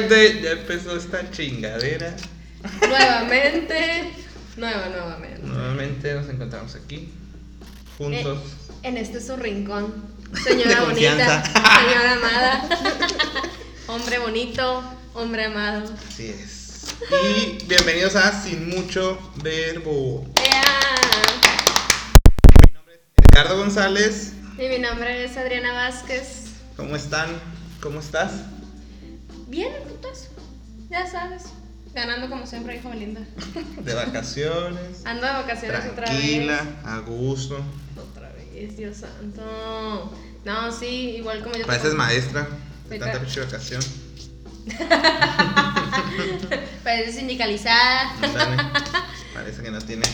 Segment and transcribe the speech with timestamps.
[0.00, 0.42] gente?
[0.42, 2.14] Ya empezó esta chingadera.
[2.80, 4.12] Nuevamente.
[4.56, 5.42] Nueva, nuevamente.
[5.42, 7.12] Nuevamente nos encontramos aquí,
[7.98, 8.38] juntos.
[8.82, 9.94] En este su rincón.
[10.44, 11.44] Señora bonita.
[11.44, 12.68] Señora amada.
[13.86, 14.82] Hombre bonito.
[15.14, 15.90] Hombre amado.
[16.08, 16.86] Así es.
[17.24, 20.26] Y bienvenidos a Sin Mucho Verbo.
[20.36, 20.62] ¡Ea!
[22.66, 24.32] Mi nombre es Ricardo González.
[24.58, 26.46] Y mi nombre es Adriana Vázquez.
[26.76, 27.28] ¿Cómo están?
[27.80, 28.32] ¿Cómo estás?
[29.46, 30.28] Bien, putas.
[30.90, 31.44] Ya sabes.
[31.94, 33.22] Ganando como siempre, hijo Belinda.
[33.80, 35.04] De vacaciones.
[35.06, 36.84] Ando de vacaciones otra Tranquila, vez.
[36.84, 37.58] a gusto.
[37.96, 40.12] Otra vez, Dios santo.
[40.44, 41.66] No, sí, igual como yo.
[41.66, 42.46] Pareces maestra
[42.90, 43.82] de tanta pinche vacación.
[46.84, 48.10] Parece sindicalizada.
[48.22, 48.62] Ándale.
[49.34, 50.10] Parece que no tienes.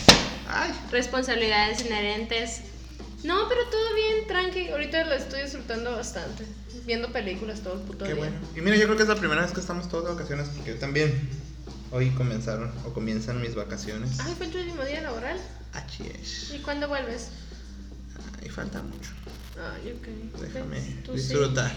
[0.47, 2.61] Ay, Responsabilidades inherentes.
[3.23, 4.69] No, pero todo bien, tranqui.
[4.69, 6.45] Ahorita lo estoy disfrutando bastante.
[6.85, 8.19] Viendo películas todo el puto qué día.
[8.19, 8.35] bueno.
[8.55, 10.71] Y mira, yo creo que es la primera vez que estamos todos de vacaciones porque
[10.73, 11.29] yo también.
[11.91, 14.19] Hoy comenzaron o comienzan mis vacaciones.
[14.19, 15.37] Ay, fue tu último día laboral.
[15.73, 16.51] Así es.
[16.51, 17.29] ¿Y cuándo vuelves?
[18.41, 19.11] Ay, falta mucho.
[19.75, 20.41] Ay, ok.
[20.41, 21.71] Déjame Ves, tú disfrutar.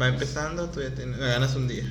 [0.00, 1.90] Va empezando, tú ya tienes- me ganas un día.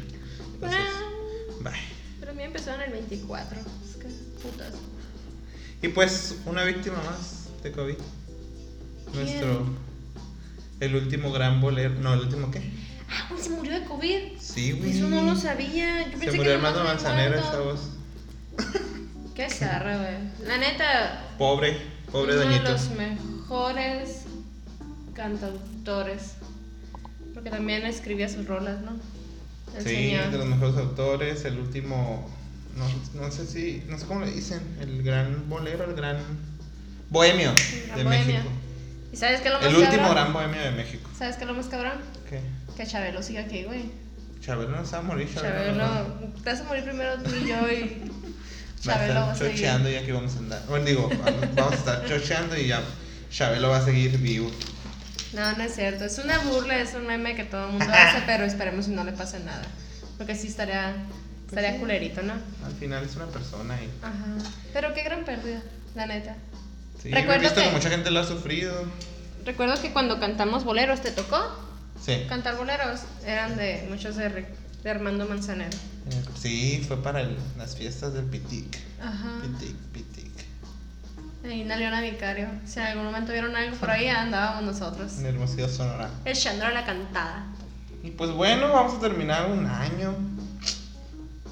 [0.54, 1.74] Entonces, Ah, bye.
[2.20, 3.60] pero a mí empezaron el 24.
[3.60, 4.10] Es que
[4.44, 4.74] putas.
[5.82, 7.96] Y pues, una víctima más de COVID.
[9.12, 9.26] ¿Quién?
[9.26, 9.66] Nuestro.
[10.80, 11.96] El último gran bolero.
[12.02, 12.62] No, el último qué?
[13.10, 14.20] Ah, se murió de COVID.
[14.40, 14.92] Sí, güey.
[14.92, 16.04] Eso no lo sabía.
[16.06, 17.80] Yo pensé Se que murió nomás Armando Manzanero, esa voz.
[19.36, 20.48] Qué zarra, güey.
[20.48, 21.78] La neta, Pobre,
[22.12, 22.64] pobre uno Doñito.
[22.64, 24.22] de los mejores
[25.14, 26.34] cantautores.
[27.34, 28.92] Porque también escribía sus rolas, ¿no?
[29.78, 30.32] El Sí, señor.
[30.32, 31.44] de los mejores autores.
[31.46, 32.30] El último.
[32.78, 33.84] No, no sé si.
[33.88, 34.62] No sé cómo le dicen.
[34.82, 36.18] El gran bolero, el gran.
[37.10, 37.52] Bohemio
[37.88, 38.04] gran de.
[38.06, 38.50] México.
[39.16, 40.14] ¿Y sabes qué es lo más El último cabrón?
[40.14, 41.10] gran bohemio de México.
[41.18, 42.02] ¿Sabes qué es lo más cabrón?
[42.30, 42.42] ¿Qué?
[42.76, 43.90] Que Chabelo sigue aquí, güey.
[44.42, 45.56] Chabelo no se va a morir, Chabelo.
[45.56, 46.34] Chabelo, no.
[46.44, 48.12] te vas a morir primero tú y yo y
[48.82, 49.54] Chabelo va a seguir.
[49.56, 50.62] chocheando y aquí vamos a andar.
[50.68, 51.10] Bueno, digo,
[51.56, 52.82] vamos a estar chocheando y ya
[53.32, 54.52] Chabelo va a seguir vivo.
[55.32, 56.04] No, no es cierto.
[56.04, 59.06] Es una burla, es un meme que todo el mundo hace, pero esperemos que no
[59.06, 59.64] le pase nada.
[60.18, 60.94] Porque sí estaría,
[61.48, 61.80] estaría sí.
[61.80, 62.34] culerito, ¿no?
[62.66, 63.90] Al final es una persona y.
[64.04, 64.52] Ajá.
[64.74, 65.62] Pero qué gran pérdida,
[65.96, 66.36] la neta.
[67.06, 67.68] Sí, Recuerdo he visto que...
[67.68, 68.74] que- mucha gente lo ha sufrido.
[69.46, 71.38] Recuerdo que cuando cantamos boleros, ¿te tocó?
[72.04, 72.24] Sí.
[72.28, 74.48] Cantar boleros eran de muchos de,
[74.84, 75.78] de Armando Manzanero.
[76.40, 78.78] Sí, fue para el- las fiestas del Pitic.
[79.00, 79.34] Ajá.
[79.44, 80.26] Pitic, Pitic.
[81.44, 82.48] Y una Leona Vicario.
[82.66, 85.20] Si en algún momento vieron algo por ahí, andábamos nosotros.
[85.20, 86.10] En Hermosillo, Sonora.
[86.26, 87.46] Echando la cantada.
[88.02, 90.16] Y pues bueno, vamos a terminar un año.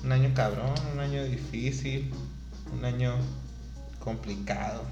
[0.03, 2.11] Un año cabrón, un año difícil.
[2.71, 3.15] Un año
[3.99, 4.83] complicado.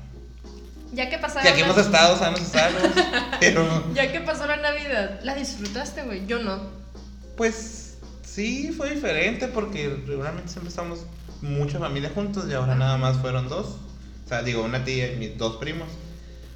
[0.93, 1.43] Ya que pasaron.
[1.43, 2.81] Que aquí hemos estado sanos y salvos.
[3.39, 3.93] pero.
[3.93, 6.25] Ya que pasó la Navidad, ¿la disfrutaste, güey?
[6.27, 6.69] Yo no.
[7.37, 11.05] Pues sí, fue diferente porque regularmente siempre estamos
[11.41, 13.77] mucha familia juntos y ahora nada más fueron dos.
[14.25, 15.87] O sea, digo, una tía y mis dos primos.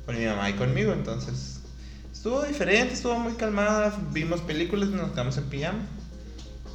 [0.06, 1.62] Con mi mamá y conmigo, entonces
[2.13, 3.97] estuvo diferente, estuvo muy calmada.
[4.12, 5.79] Vimos películas, nos quedamos en pijama.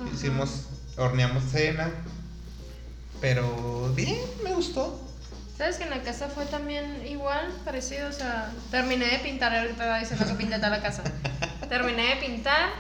[0.01, 0.11] Ajá.
[0.13, 0.67] Hicimos,
[0.97, 1.93] horneamos cena.
[3.21, 5.10] Pero bien, me gustó.
[5.61, 8.09] ¿Sabes que en la casa fue también igual, parecido?
[8.09, 11.03] O sea, terminé de pintar, ahorita va diciendo que pinté toda la casa.
[11.69, 12.71] Terminé de pintar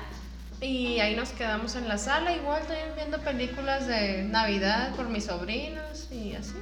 [0.63, 5.25] y ahí nos quedamos en la sala, igual también viendo películas de Navidad por mis
[5.27, 6.55] sobrinos y así.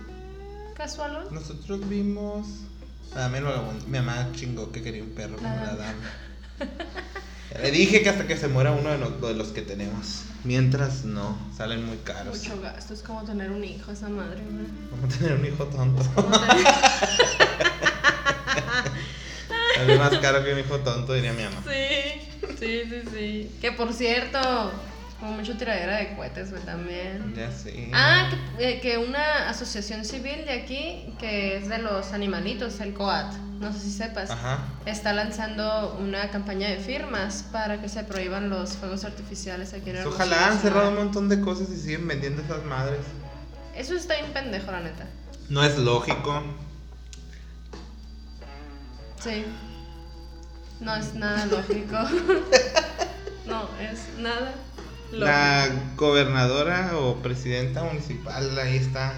[0.74, 1.28] Casual.
[1.30, 2.48] Nosotros vimos.
[3.14, 6.10] A mí lo- mi mamá chingó que quería un perro como la dama.
[7.60, 10.22] Le dije que hasta que se muera uno de los, de los que tenemos.
[10.44, 12.38] Mientras no, salen muy caros.
[12.38, 14.66] Mucho gasto, es como tener un hijo, esa madre, güey.
[15.04, 16.02] A tener un hijo tonto.
[16.14, 16.64] Como tener-
[19.74, 21.62] Sale más caro que un hijo tonto, diría mi mamá.
[21.66, 22.20] Sí,
[22.58, 23.50] sí, sí, sí.
[23.60, 24.38] Que por cierto,
[25.18, 27.34] como mucho tiradera de cohetes, güey, también.
[27.34, 27.90] Ya sí.
[27.92, 32.94] Ah, que, eh, que una asociación civil de aquí, que es de los animalitos, el
[32.94, 34.60] COAT, no sé si sepas, Ajá.
[34.86, 39.96] está lanzando una campaña de firmas para que se prohíban los fuegos artificiales aquí en
[39.96, 43.00] Pues Hermosillo, ojalá han cerrado un montón de cosas y siguen vendiendo esas madres.
[43.74, 45.06] Eso está bien pendejo, la neta.
[45.48, 46.42] No es lógico.
[49.20, 49.44] Sí.
[50.80, 51.96] No es nada lógico.
[53.46, 54.52] no, es nada.
[55.12, 59.14] La gobernadora o presidenta municipal, ahí está.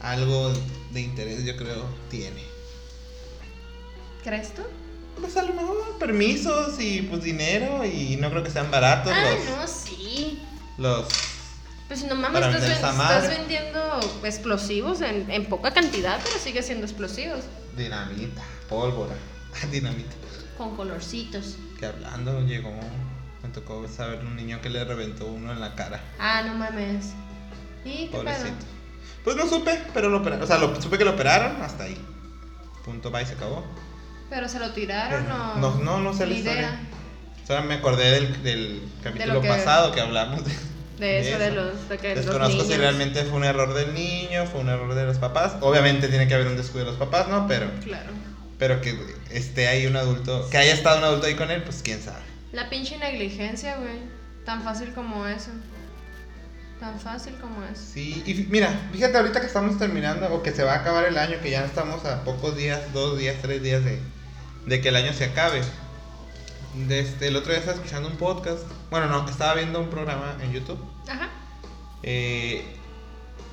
[0.00, 0.52] Algo
[0.92, 2.42] de interés, yo creo, tiene.
[4.22, 4.62] ¿Crees tú?
[5.20, 9.30] Pues a lo mejor permisos y pues dinero y no creo que sean baratos Ah,
[9.30, 10.38] los, no, sí.
[10.76, 11.06] los
[11.88, 17.40] Pues no mames, estás, ven- vendiendo explosivos en, en poca cantidad, pero sigue siendo explosivos.
[17.76, 19.14] dinamita, pólvora,
[19.72, 20.14] dinamita.
[20.58, 21.56] Con colorcitos.
[21.78, 22.70] Que hablando llegó
[23.56, 26.00] tocó saber un niño que le reventó uno en la cara.
[26.18, 27.12] Ah, no mames.
[27.84, 28.44] ¿Y qué Pobrecito.
[28.44, 28.54] pedo?
[29.24, 30.44] Pues no supe, pero lo operaron.
[30.44, 31.96] O sea, lo, supe que lo operaron hasta ahí.
[32.84, 33.64] Punto, va y se acabó.
[34.28, 35.56] ¿Pero se lo tiraron Pero o...?
[35.58, 36.80] no, no, no sé la idea historia.
[37.42, 40.52] O sea, me acordé del, del capítulo que- pasado que hablamos de,
[40.98, 41.88] De eso, de los...
[41.88, 42.78] De que los Desconozco si niños.
[42.78, 45.54] realmente fue un error del niño, fue un error de los papás.
[45.60, 47.46] Obviamente tiene que haber un descuido de los papás, ¿no?
[47.48, 48.10] Pero, Claro.
[48.58, 48.98] pero que
[49.30, 52.22] esté ahí un adulto, que haya estado un adulto ahí con él, pues quién sabe.
[52.56, 54.00] La pinche negligencia, güey.
[54.46, 55.50] Tan fácil como eso.
[56.80, 57.82] Tan fácil como eso.
[57.92, 61.18] Sí, y mira, fíjate ahorita que estamos terminando, o que se va a acabar el
[61.18, 64.00] año, que ya estamos a pocos días, dos días, tres días de,
[64.64, 65.60] de que el año se acabe.
[66.88, 70.52] Desde el otro día estaba escuchando un podcast, bueno, no, estaba viendo un programa en
[70.52, 70.78] YouTube
[71.08, 71.28] Ajá.
[72.02, 72.64] Eh,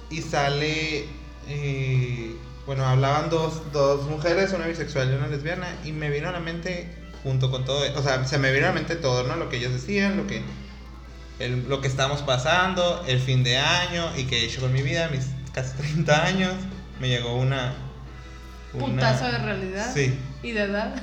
[0.09, 1.05] y sale.
[1.49, 2.35] eh,
[2.65, 5.67] bueno, hablaban dos, dos mujeres, una bisexual y una lesbiana.
[5.83, 6.87] Y me vino a la mente,
[7.23, 7.81] junto con todo.
[7.97, 9.35] O sea, se me vino a la mente todo, ¿no?
[9.37, 10.41] Lo que ellos decían, lo que.
[11.39, 14.81] el- lo que estamos pasando, el fin de año y que he hecho con mi
[14.83, 16.53] vida, mis casi 30 años.
[16.99, 17.73] Me llegó una.
[18.73, 19.91] una- Putazo de realidad.
[19.93, 20.95] Sí, Y de edad.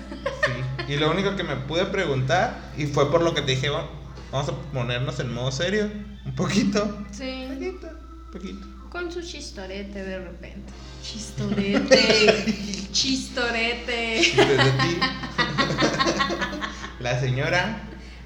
[0.44, 0.92] sí.
[0.92, 3.88] Y lo único que me pude preguntar, y fue por lo que te dije, "Bueno,
[4.32, 5.90] vamos a ponernos en modo serio,
[6.24, 7.04] un poquito.
[7.12, 7.46] Sí.
[7.48, 7.88] Poquito,
[8.32, 8.66] poquito.
[8.90, 10.72] Con su chistorete de repente.
[11.02, 12.88] Chistorete.
[12.92, 14.20] Chistorete.
[14.36, 14.98] Desde ti.
[17.00, 17.80] La señora,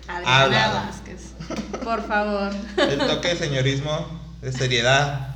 [0.08, 0.86] Adriana.
[0.86, 1.34] Vázquez.
[1.82, 2.52] Por favor.
[2.76, 5.30] el toque de señorismo, de seriedad.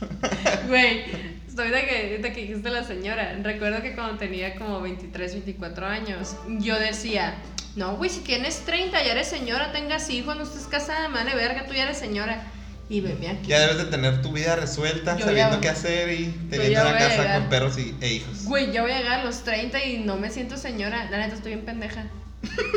[0.68, 1.04] Güey,
[1.48, 3.36] estoy de que, de que dijiste la señora.
[3.42, 7.34] Recuerdo que cuando tenía como 23, 24 años, yo decía,
[7.74, 11.66] no, güey, si tienes 30, ya eres señora, tengas hijos, no estés casada, vale verga,
[11.66, 12.44] tú ya eres señora.
[12.90, 13.48] Y veme aquí.
[13.48, 16.98] Ya debes de tener tu vida resuelta, Yo sabiendo ya- qué hacer y teniendo una
[16.98, 17.40] casa llegar.
[17.40, 18.44] con perros y, e hijos.
[18.44, 21.08] Güey, yo voy a llegar a los 30 y no me siento señora.
[21.10, 22.06] La neta, estoy bien pendeja.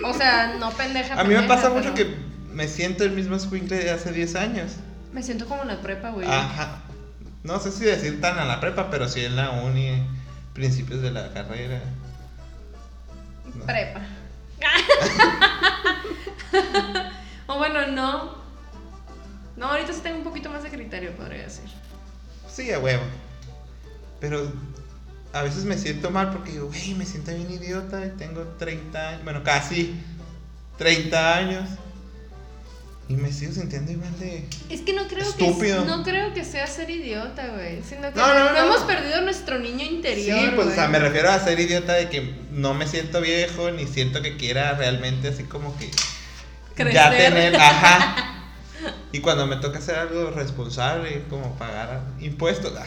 [0.03, 1.13] O sea, no pendeja.
[1.19, 2.15] A mí me pasa mucho pero que
[2.53, 4.73] me siento el mismo escuincle de hace 10 años.
[5.13, 6.27] Me siento como en la prepa, güey.
[6.27, 6.79] Ajá.
[7.43, 10.03] No sé si decir tan a la prepa, pero sí en la uni,
[10.53, 11.81] principios de la carrera.
[13.55, 13.65] No.
[13.65, 14.01] Prepa.
[17.47, 18.40] o bueno, no.
[19.57, 21.69] No, ahorita sí tengo un poquito más de criterio, podría decir.
[22.51, 23.03] Sí, a huevo.
[24.19, 24.51] Pero
[25.33, 29.09] a veces me siento mal porque digo, güey, me siento bien idiota y tengo 30
[29.09, 29.95] años, bueno, casi
[30.77, 31.69] 30 años.
[33.09, 34.45] Y me sigo sintiendo igual de...
[34.69, 35.81] Es que no creo Estúpido.
[35.83, 37.81] que no creo que sea ser idiota, güey.
[37.83, 38.57] Sino que No, no, no, no.
[38.57, 40.39] hemos perdido nuestro niño interior.
[40.39, 43.69] sí, pues o sea, me refiero a ser idiota de que no me siento viejo
[43.71, 45.87] ni siento que quiera realmente así como que...
[46.93, 47.33] Ya Crecer.
[47.33, 48.40] tener, ajá.
[49.11, 52.85] Y cuando me toca hacer algo responsable, como pagar impuestos, ah,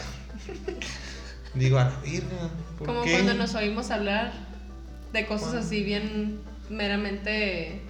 [1.53, 3.13] digo, a la virga, ¿por Como qué?
[3.13, 4.33] cuando nos oímos hablar
[5.13, 6.39] de cosas así bien
[6.69, 7.81] meramente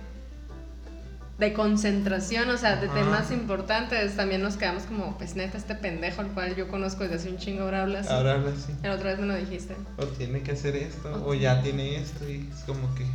[1.37, 2.95] de concentración, o sea, de Ajá.
[2.95, 7.15] temas importantes, también nos quedamos como, pues neta, este pendejo, el cual yo conozco desde
[7.15, 8.09] hace un chingo, ahora habla así.
[8.09, 8.73] Ahora habla así.
[8.83, 9.75] La otra vez me lo dijiste.
[9.97, 13.05] O tiene que hacer esto, o ya tiene esto, y es como que.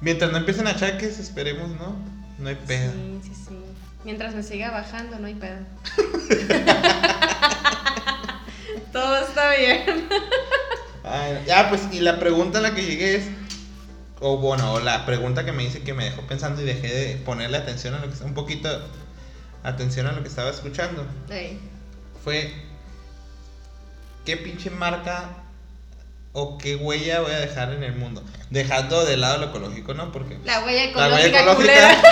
[0.00, 1.96] Mientras no empiecen achaques, esperemos, ¿no?
[2.42, 2.92] No hay pedo.
[2.92, 3.56] Sí, sí, sí.
[4.04, 5.58] Mientras me siga bajando, no hay pedo.
[8.92, 10.08] Todo está bien.
[11.04, 13.28] Ay, ya, pues, y la pregunta a la que llegué es.
[14.18, 17.14] O bueno, o la pregunta que me hice que me dejó pensando y dejé de
[17.16, 18.68] ponerle atención a lo que un poquito
[19.62, 21.06] atención a lo que estaba escuchando.
[22.24, 22.52] Fue.
[24.24, 25.41] ¿Qué pinche marca
[26.32, 28.24] o qué huella voy a dejar en el mundo?
[28.50, 30.12] Dejando de lado lo ecológico, ¿no?
[30.12, 32.02] Porque La huella la ecológica, huella ecológica.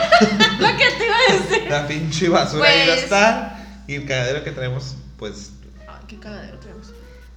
[0.59, 1.71] Lo que te iba a decir.
[1.71, 3.67] La pinche basura ahí va a Pues- estar.
[3.87, 5.53] Y el cagadero que traemos, pues.
[5.89, 6.93] Ay, qué cagadero tenemos.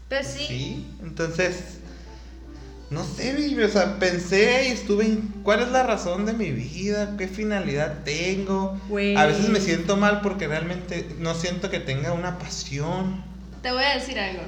[0.10, 0.46] Pues sí.
[0.48, 0.88] Sí.
[1.02, 1.78] Entonces.
[2.90, 6.52] No sé, baby, o sea, pensé y estuve en cuál es la razón de mi
[6.52, 8.80] vida, qué finalidad tengo.
[8.88, 9.16] Güey.
[9.16, 13.24] A veces me siento mal porque realmente no siento que tenga una pasión.
[13.64, 14.44] Te voy a decir algo.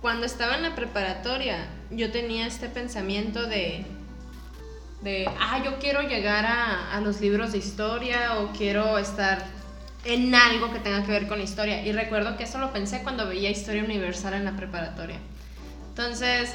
[0.00, 3.84] Cuando estaba en la preparatoria, yo tenía este pensamiento de.
[5.02, 5.28] de.
[5.38, 9.44] Ah, yo quiero llegar a, a los libros de historia o quiero estar
[10.04, 11.84] en algo que tenga que ver con historia.
[11.84, 15.18] Y recuerdo que eso lo pensé cuando veía Historia Universal en la preparatoria.
[15.90, 16.54] Entonces,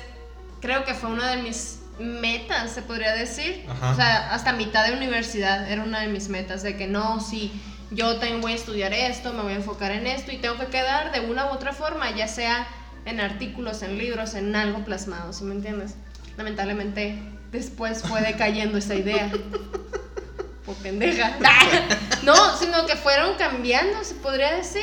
[0.61, 3.65] creo que fue una de mis metas, se podría decir.
[3.69, 3.91] Ajá.
[3.91, 7.51] O sea, hasta mitad de universidad era una de mis metas, de que no, sí,
[7.91, 10.67] yo tengo, voy a estudiar esto, me voy a enfocar en esto y tengo que
[10.67, 12.67] quedar de una u otra forma, ya sea
[13.05, 15.95] en artículos, en libros, en algo plasmado, ¿sí me entiendes?
[16.37, 17.17] Lamentablemente,
[17.51, 19.31] después fue decayendo esa idea.
[20.65, 21.37] Por pendeja.
[22.23, 24.81] No, sino que fueron cambiando, se podría decir.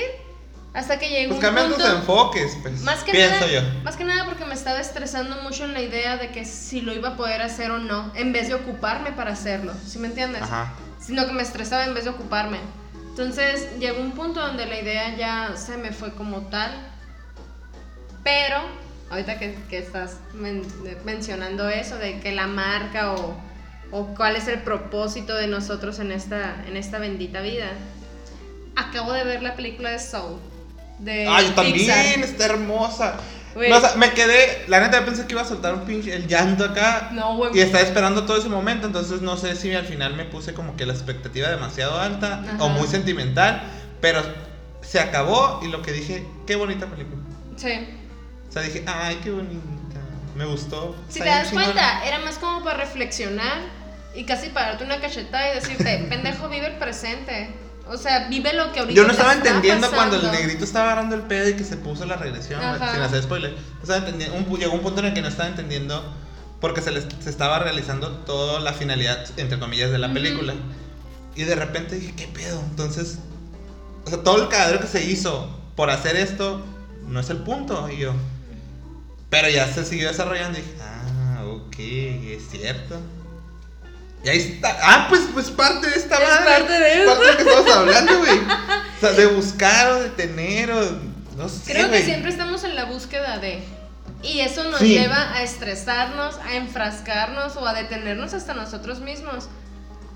[0.75, 1.97] Hasta que llegó Pues un cambian tus punto...
[1.99, 2.81] enfoques, pues.
[2.83, 3.61] Más que, pienso nada, yo.
[3.83, 6.95] más que nada porque me estaba estresando mucho en la idea de que si lo
[6.95, 10.43] iba a poder hacer o no, en vez de ocuparme para hacerlo, ¿sí me entiendes?
[10.43, 10.73] Ajá.
[11.01, 12.59] Sino que me estresaba en vez de ocuparme.
[13.09, 16.71] Entonces llegó un punto donde la idea ya se me fue como tal.
[18.25, 18.57] Pero,
[19.11, 20.67] ahorita que, que estás men-
[21.05, 23.37] mencionando eso, de que la marca o,
[23.91, 27.67] o cuál es el propósito de nosotros en esta, en esta bendita vida,
[28.77, 30.39] acabo de ver la película de Soul.
[30.99, 33.17] De Ah, yo también, está hermosa.
[33.55, 33.69] Güey.
[33.69, 36.27] No, o sea, me quedé, la neta pensé que iba a soltar un pinche el
[36.27, 37.11] llanto acá.
[37.13, 37.51] No, güey.
[37.55, 40.75] Y estaba esperando todo ese momento, entonces no sé si al final me puse como
[40.77, 42.69] que la expectativa demasiado alta o Ajá.
[42.69, 43.63] muy sentimental,
[44.01, 44.23] pero
[44.81, 47.21] se acabó y lo que dije, qué bonita película.
[47.57, 47.89] Sí.
[48.53, 49.99] O sea, dije, ay, qué bonita,
[50.37, 50.95] me gustó.
[51.09, 53.61] Si te das cuenta, era más como para reflexionar
[54.15, 57.57] y casi para darte una cachetada y decirte, pendejo, vive el presente.
[57.89, 60.39] O sea, vive lo que ahorita Yo no estaba entendiendo cuando el pasando.
[60.39, 62.93] negrito estaba agarrando el pedo y que se puso la regresión, Ajá.
[62.93, 63.53] sin hacer spoiler.
[63.53, 66.05] No estaba entendiendo, un llegó un punto en el que no estaba entendiendo
[66.61, 70.53] porque se, les, se estaba realizando toda la finalidad, entre comillas, de la película.
[71.35, 72.61] Y de repente dije, ¿qué pedo?
[72.69, 73.19] Entonces,
[74.05, 76.63] o sea, todo el cagadero que se hizo por hacer esto
[77.09, 77.89] no es el punto.
[77.91, 78.13] Y yo,
[79.33, 83.01] pero ya se siguió desarrollando y dije, ah, ok, es cierto.
[84.25, 84.77] Y ahí está.
[84.81, 86.45] Ah, pues, pues parte de esta Es madre.
[86.51, 87.07] parte de Es eso.
[87.11, 88.39] parte de lo que estamos hablando, güey.
[88.97, 90.81] O sea, de buscar o de tener o.
[91.37, 91.73] No sé.
[91.73, 93.65] Creo que siempre estamos en la búsqueda de...
[94.23, 94.91] Y eso nos Sí.
[94.97, 99.49] lleva a estresarnos, a enfrascarnos o a detenernos hasta nosotros mismos.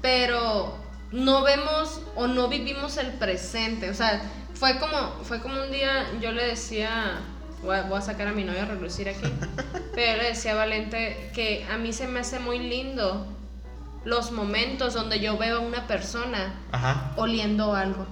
[0.03, 0.77] Pero
[1.11, 3.91] no vemos o no vivimos el presente.
[3.91, 4.23] O sea,
[4.55, 7.19] fue como, fue como un día, yo le decía,
[7.67, 9.29] voy a, voy a sacar a mi novia a relucir aquí,
[9.95, 13.27] pero yo le decía a Valente que a mí se me hace muy lindo
[14.05, 17.13] los momentos donde yo veo a una persona Ajá.
[17.17, 18.07] oliendo algo.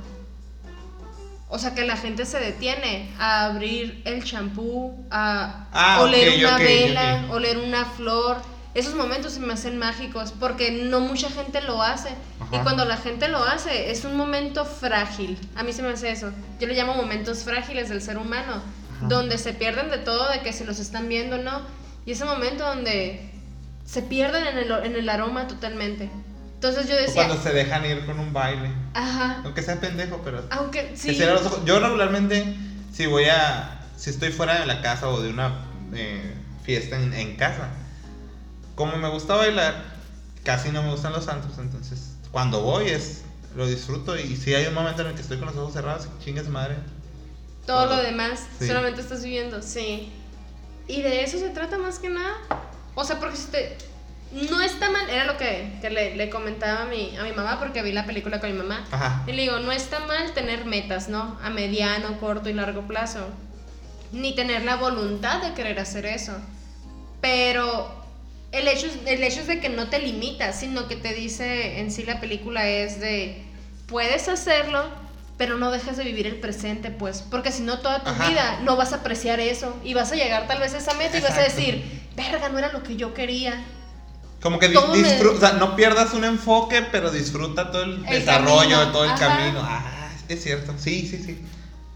[1.49, 6.39] O sea, que la gente se detiene a abrir el champú, a Ah, oler ok,
[6.41, 7.35] una ok, vela, ok.
[7.35, 8.39] oler una flor.
[8.75, 12.09] Esos momentos se me hacen mágicos porque no mucha gente lo hace.
[12.51, 12.65] Y Ajá.
[12.65, 15.39] cuando la gente lo hace, es un momento frágil.
[15.55, 16.33] A mí se me hace eso.
[16.59, 18.61] Yo le llamo momentos frágiles del ser humano,
[19.07, 19.09] Ajá.
[19.15, 21.63] donde se pierden de todo, de que si los están viendo o no.
[22.07, 23.31] Y ese momento donde
[23.85, 26.11] se pierden en el, en el aroma totalmente.
[26.55, 28.71] Entonces yo O decía, cuando se dejan ir con un baile.
[28.95, 30.43] ajá, Aunque sea pendejo, pero.
[30.51, 31.15] aunque que sí.
[31.15, 31.61] cierra los ojos.
[31.65, 32.57] Yo regularmente,
[32.93, 33.81] si voy a.
[33.97, 36.35] Si estoy fuera de la casa o de una eh,
[36.65, 37.69] fiesta en, en casa,
[38.75, 39.75] como me gusta bailar,
[40.43, 41.53] casi no me gustan los santos.
[41.59, 43.23] Entonces, cuando voy es.
[43.57, 46.09] Lo disfruto y si hay un momento en el que estoy con los ojos cerrados,
[46.25, 46.75] chingas madre.
[47.67, 48.67] Todo lo demás, Sí.
[48.67, 50.13] solamente estás viviendo, sí.
[50.87, 52.35] Y de eso se trata más que nada.
[52.95, 53.77] O sea, porque si te...
[54.33, 57.59] No está mal, era lo que, que le, le comentaba a mi, a mi mamá
[57.61, 58.85] porque vi la película con mi mamá.
[58.91, 59.23] Ajá.
[59.29, 61.39] Y le digo, no está mal tener metas, ¿no?
[61.43, 63.29] A mediano, corto y largo plazo.
[64.13, 66.33] Ni tener la voluntad de querer hacer eso.
[67.21, 67.95] Pero
[68.53, 71.91] el hecho, el hecho es de que no te limitas, sino que te dice en
[71.91, 73.43] sí la película es de,
[73.87, 74.85] puedes hacerlo,
[75.37, 77.23] pero no dejes de vivir el presente, pues.
[77.31, 78.29] Porque si no, toda tu Ajá.
[78.29, 79.77] vida no vas a apreciar eso.
[79.85, 81.57] Y vas a llegar tal vez a esa meta y vas a Exacto.
[81.61, 83.65] decir, verga, no era lo que yo quería.
[84.41, 88.05] Como que Todo me- disfruta, o sea, no pierdas un enfoque, pero disfruta todo el,
[88.07, 89.27] El desarrollo, camino, todo el ajá.
[89.39, 89.61] camino.
[89.63, 90.75] Ah, es cierto.
[90.79, 91.43] Sí, sí, sí.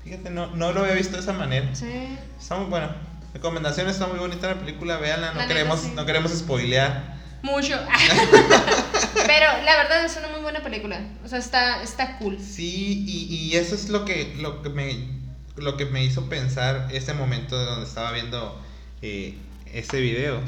[0.03, 1.75] Fíjate, no, no lo había visto de esa manera.
[1.75, 2.17] Sí.
[2.41, 2.89] Está muy bueno.
[3.35, 5.93] Recomendaciones, está muy bonita la película, véanla, no La neta, queremos, sí.
[5.95, 7.18] no queremos spoilear.
[7.43, 7.75] Mucho.
[9.15, 11.01] Pero la verdad es una muy buena película.
[11.25, 12.39] O sea, está, está cool.
[12.41, 15.19] Sí, y, y eso es lo que, lo que me
[15.61, 18.61] lo que me hizo pensar ese momento de donde estaba viendo
[19.03, 19.37] eh,
[19.73, 20.41] ese video.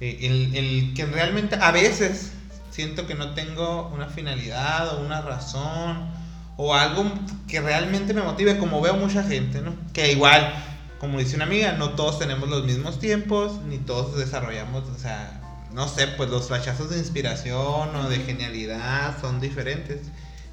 [0.00, 2.32] Eh, el, el que realmente a veces
[2.70, 6.10] siento que no tengo una finalidad o una razón
[6.56, 7.10] o algo
[7.48, 9.74] que realmente me motive, como veo mucha gente, ¿no?
[9.92, 10.54] Que igual,
[10.98, 15.40] como dice una amiga, no todos tenemos los mismos tiempos, ni todos desarrollamos, o sea,
[15.76, 20.00] no sé, pues los flashazos de inspiración o de genialidad son diferentes.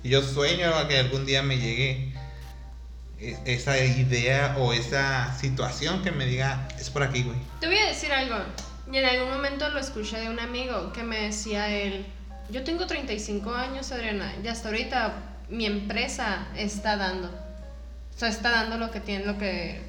[0.04, 2.14] Y yo sueño a que algún día me llegue
[3.22, 7.38] e- esa idea o esa situación que me diga, es por aquí, güey.
[7.62, 8.36] Te voy a decir algo.
[8.92, 12.06] Y en algún momento lo escuché de un amigo que me decía él,
[12.50, 15.14] yo tengo 35 años, Adriana, y hasta ahorita
[15.48, 17.30] mi empresa está dando.
[17.30, 19.82] O sea, está dando lo que tiene, lo que...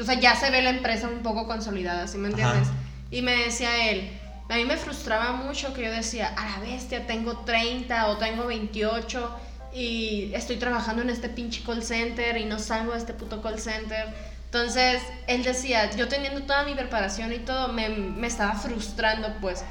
[0.00, 2.68] O sea, ya se ve la empresa un poco consolidada, ¿sí me entiendes?
[2.68, 2.76] Ajá.
[3.10, 4.18] Y me decía él,
[4.48, 8.46] a mí me frustraba mucho que yo decía, a la bestia, tengo 30 o tengo
[8.46, 9.38] 28
[9.74, 13.58] y estoy trabajando en este pinche call center y no salgo de este puto call
[13.60, 14.06] center.
[14.46, 19.62] Entonces, él decía, yo teniendo toda mi preparación y todo, me, me estaba frustrando, pues.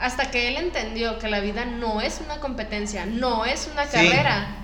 [0.00, 3.92] Hasta que él entendió que la vida no es una competencia, no es una Sí.
[3.92, 4.54] carrera.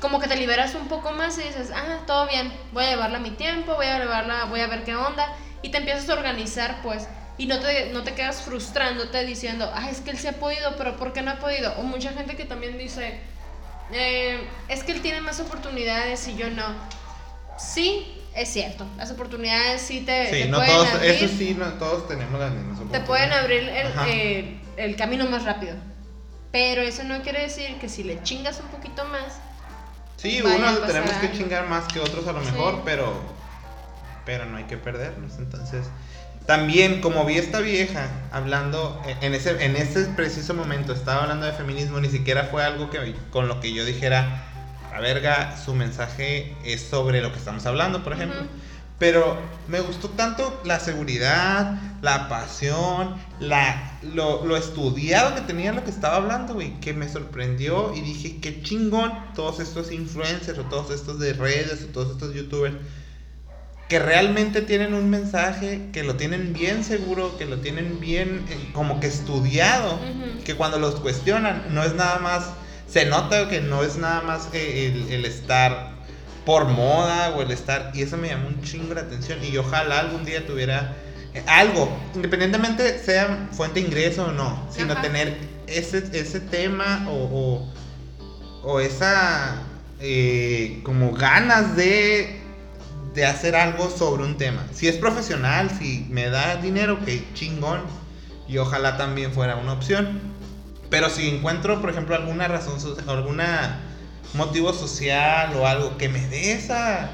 [0.00, 3.18] como que te liberas un poco más y dices, ah, todo bien, voy a llevarla
[3.18, 5.26] a mi tiempo, voy a llevarla, voy a ver qué onda,
[5.60, 9.88] y te empiezas a organizar, pues, y no te, no te quedas frustrándote diciendo, ah,
[9.90, 11.72] es que él sí ha podido, pero ¿por qué no ha podido?
[11.78, 13.20] O mucha gente que también dice,
[13.92, 16.64] eh, es que él tiene más oportunidades y yo no.
[17.58, 21.54] Sí, es cierto, las oportunidades sí te, Sí, te no pueden todos, abrir, eso sí,
[21.58, 23.06] no todos tenemos las mismas te oportunidades.
[23.06, 25.74] pueden abrir el, eh, el camino más rápido.
[26.50, 29.38] Pero eso no quiere decir que si le chingas un poquito más,
[30.16, 32.80] Sí, unos tenemos que chingar más que otros a lo mejor, Sí.
[32.84, 33.38] pero
[34.24, 35.38] pero no hay que perdernos.
[35.38, 35.86] Entonces,
[36.48, 41.44] también como vi esta vieja hablando e, en ese en ese preciso momento estaba hablando
[41.44, 44.46] de feminismo, ni siquiera fue algo que con lo que yo dijera,
[44.90, 48.40] a verga, su mensaje es sobre lo que estamos hablando, por ejemplo.
[48.98, 49.36] Pero
[49.68, 55.90] me gustó tanto la seguridad, la pasión, la, lo, lo estudiado que tenía lo que
[55.90, 60.92] estaba hablando, güey, que me sorprendió y dije, qué chingón todos estos influencers o todos
[60.92, 62.76] estos de redes o todos estos youtubers
[63.88, 68.70] que realmente tienen un mensaje, que lo tienen bien seguro, que lo tienen bien eh,
[68.72, 69.98] como que estudiado,
[70.44, 72.50] que cuando los cuestionan no es nada más,
[72.86, 75.96] se nota que no es nada más eh, el, el estar
[76.44, 80.00] por moda o el estar, y eso me llamó un chingo la atención y ojalá
[80.00, 80.94] algún día tuviera
[81.34, 85.02] eh, algo, independientemente sea fuente de ingreso o no, sino Ajá.
[85.02, 87.68] tener ese, ese tema o,
[88.62, 89.62] o, o esa
[90.00, 92.37] eh, como ganas de,
[93.18, 94.64] de hacer algo sobre un tema.
[94.72, 97.80] Si es profesional, si me da dinero, que chingón,
[98.46, 100.20] y ojalá también fuera una opción.
[100.88, 102.76] Pero si encuentro, por ejemplo, alguna razón,
[103.08, 103.80] alguna
[104.34, 107.10] motivo social o algo que me dé esa,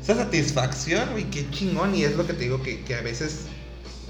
[0.00, 1.92] esa satisfacción, güey, qué chingón.
[1.96, 3.46] Y es lo que te digo, que, que a veces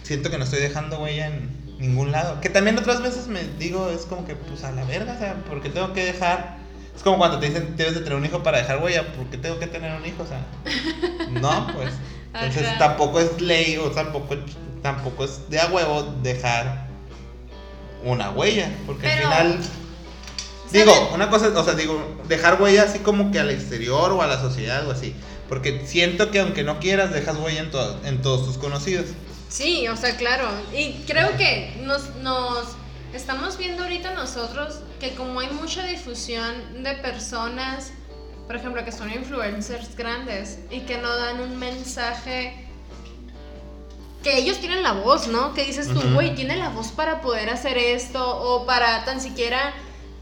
[0.03, 2.43] siento que no estoy dejando huella en ningún lado.
[2.43, 5.43] Que también otras veces me digo, es como que, pues a la verga, o sea,
[5.49, 6.66] porque tengo que dejar.
[6.97, 9.59] Es como cuando te dicen, debes de tener un hijo para dejar huella, porque tengo
[9.59, 10.41] que tener un hijo, o sea.
[11.41, 11.93] No, pues.
[12.35, 12.79] Entonces Ajá.
[12.79, 14.37] tampoco es ley o tampoco,
[14.83, 16.87] tampoco es de a huevo dejar
[18.05, 19.59] una huella, porque Pero, al final
[20.73, 24.27] Digo, una cosa, o sea, digo, dejar huella así como que al exterior o a
[24.27, 25.15] la sociedad o así.
[25.49, 29.07] Porque siento que aunque no quieras, dejas huella en, to- en todos tus conocidos.
[29.49, 30.49] Sí, o sea, claro.
[30.77, 32.76] Y creo que nos, nos
[33.13, 37.93] estamos viendo ahorita nosotros que como hay mucha difusión de personas,
[38.47, 42.67] por ejemplo, que son influencers grandes y que no dan un mensaje
[44.23, 45.55] que ellos tienen la voz, ¿no?
[45.55, 49.73] Que dices tú, güey, tiene la voz para poder hacer esto o para tan siquiera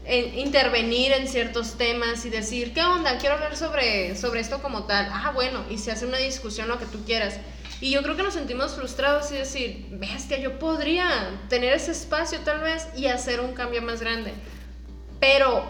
[0.05, 3.17] eh, intervenir en ciertos temas y decir, ¿qué onda?
[3.17, 5.09] Quiero hablar sobre, sobre esto como tal.
[5.11, 7.39] Ah, bueno, y se hace una discusión, lo que tú quieras.
[7.81, 11.07] Y yo creo que nos sentimos frustrados y decir, bestia, yo podría
[11.49, 14.33] tener ese espacio tal vez y hacer un cambio más grande.
[15.19, 15.63] Pero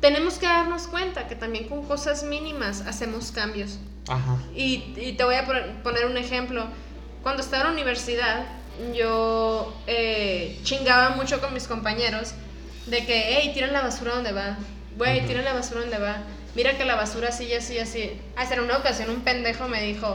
[0.00, 3.78] tenemos que darnos cuenta que también con cosas mínimas hacemos cambios.
[4.08, 4.38] Ajá.
[4.54, 5.46] Y, y te voy a
[5.82, 6.66] poner, un ejemplo.
[7.22, 8.46] Cuando estaba en la universidad,
[8.94, 12.32] yo eh, chingaba mucho con mis compañeros
[12.86, 14.56] de que, hey, tiren la basura donde va.
[14.96, 15.28] Güey, Ujú.
[15.28, 16.16] tiren la basura donde va.
[16.54, 18.18] Mira que la basura así, así, así.
[18.36, 20.12] Hasta en una ocasión un pendejo me dijo,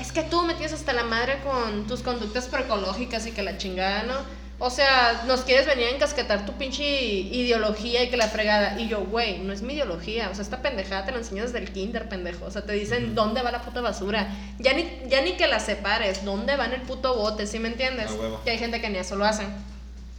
[0.00, 3.58] es que tú me tienes hasta la madre con tus conductas proecológicas y que la
[3.58, 4.46] chingada, ¿no?
[4.58, 8.80] O sea, nos quieres venir a encasquetar tu pinche ideología y que la fregada.
[8.80, 10.30] Y yo, güey, no es mi ideología.
[10.30, 12.46] O sea, esta pendejada te la enseñas desde el kinder, pendejo.
[12.46, 14.34] O sea, te dicen dónde va la puta basura.
[14.58, 17.68] Ya ni, ya ni que la separes, dónde va en el puto bote, ¿sí me
[17.68, 18.10] entiendes?
[18.44, 19.48] Que hay gente que ni eso lo hacen.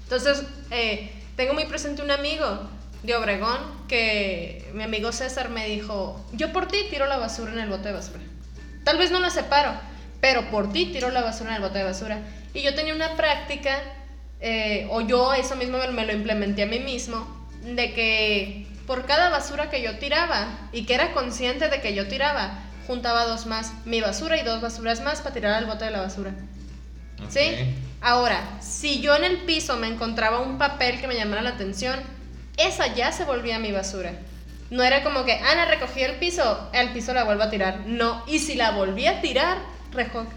[0.04, 2.70] Entonces, eh, tengo muy presente un amigo
[3.02, 7.60] de Obregón que mi amigo César me dijo, yo por ti tiro la basura en
[7.60, 8.20] el bote de basura.
[8.88, 9.74] Tal vez no la separo,
[10.22, 12.20] pero por ti tiro la basura en el bote de basura.
[12.54, 13.82] Y yo tenía una práctica,
[14.40, 17.28] eh, o yo eso mismo me, me lo implementé a mí mismo,
[17.64, 22.08] de que por cada basura que yo tiraba y que era consciente de que yo
[22.08, 25.92] tiraba, juntaba dos más, mi basura y dos basuras más para tirar al bote de
[25.92, 26.32] la basura.
[27.28, 27.58] ¿Sí?
[28.00, 32.00] Ahora, si yo en el piso me encontraba un papel que me llamara la atención,
[32.56, 34.14] esa ya se volvía mi basura.
[34.70, 37.82] No era como que, Ana, recogí el piso, al piso la vuelvo a tirar.
[37.86, 39.58] No, y si la volví a tirar,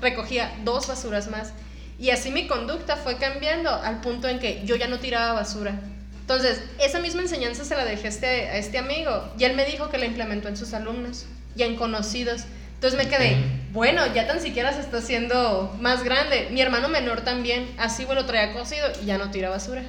[0.01, 1.53] recogía dos basuras más.
[1.99, 5.79] Y así mi conducta fue cambiando al punto en que yo ya no tiraba basura.
[6.21, 9.65] Entonces, esa misma enseñanza se la dejé a este, a este amigo y él me
[9.65, 12.43] dijo que la implementó en sus alumnos y en conocidos.
[12.75, 13.37] Entonces me quedé,
[13.73, 16.49] bueno, ya tan siquiera se está haciendo más grande.
[16.53, 19.83] Mi hermano menor también, así bueno, lo traía cocido y ya no tira basura.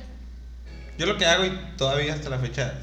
[0.97, 2.73] Yo lo que hago y todavía hasta la fecha,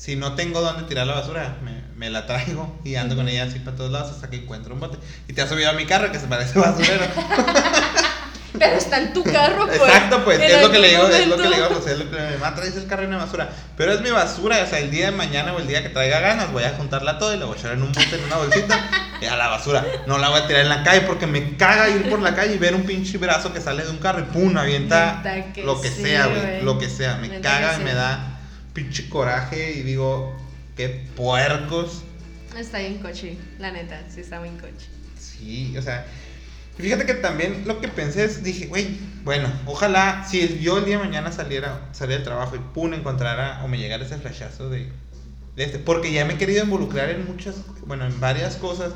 [0.00, 3.44] si no tengo dónde tirar la basura, me, me la traigo y ando con ella
[3.44, 4.96] así para todos lados hasta que encuentro un bote.
[5.28, 7.04] Y te has subido a mi carro que se parece basurero.
[8.58, 9.78] Pero está en tu carro, pues.
[9.78, 11.98] Exacto, pues, es lo que le digo, es lo que le digo a José, es
[11.98, 13.50] lo que me mamá traes el carro lleno de basura.
[13.76, 16.18] Pero es mi basura, o sea, el día de mañana o el día que traiga
[16.20, 18.36] ganas, voy a juntarla toda y la voy a echar en un bote, en una
[18.38, 19.84] bolsita, y a la basura.
[20.06, 22.54] No la voy a tirar en la calle porque me caga ir por la calle
[22.54, 25.22] y ver un pinche brazo que sale de un carro y pum, avienta
[25.54, 27.16] que lo que sí, sea, güey, lo que sea.
[27.16, 27.82] Me caga y sí.
[27.82, 28.39] me da
[28.72, 30.34] pinche coraje y digo,
[30.76, 32.02] qué puercos.
[32.56, 34.88] Está bien coche, la neta, sí está bien coche.
[35.18, 36.06] Sí, o sea,
[36.76, 40.98] fíjate que también lo que pensé es, dije, güey, bueno, ojalá si yo el día
[40.98, 44.90] de mañana saliera, saliera del trabajo y pum, encontrara o me llegara ese flashazo de,
[45.56, 47.56] de este, porque ya me he querido involucrar en muchas,
[47.86, 48.92] bueno, en varias cosas,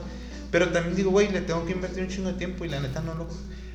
[0.50, 3.00] pero también digo, güey, le tengo que invertir un chingo de tiempo y la neta
[3.00, 3.28] no lo...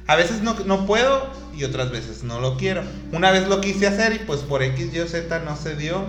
[0.10, 2.82] A veces no, no puedo y otras veces no lo quiero.
[3.12, 6.04] Una vez lo quise hacer y pues por X, Y o Z no se dio.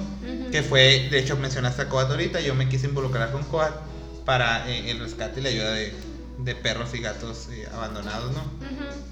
[0.50, 3.74] Que fue, de hecho mencionaste a Coat ahorita, yo me quise involucrar con Coat
[4.24, 5.92] para eh, el rescate y la ayuda de,
[6.38, 8.42] de perros y gatos eh, abandonados, ¿no?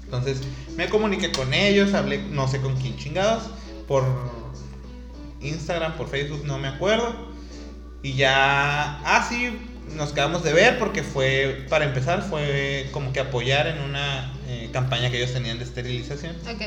[0.05, 0.39] Entonces
[0.75, 3.43] me comuniqué con ellos, hablé no sé con quién chingados,
[3.87, 4.03] por
[5.39, 7.13] Instagram, por Facebook, no me acuerdo.
[8.01, 9.55] Y ya, ah, sí,
[9.95, 14.69] nos quedamos de ver porque fue, para empezar, fue como que apoyar en una eh,
[14.71, 16.35] campaña que ellos tenían de esterilización.
[16.51, 16.61] Ok.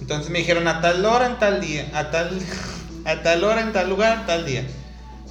[0.00, 2.40] Entonces me dijeron a tal hora, en tal día, a tal,
[3.04, 4.64] a tal hora, en tal lugar, tal día.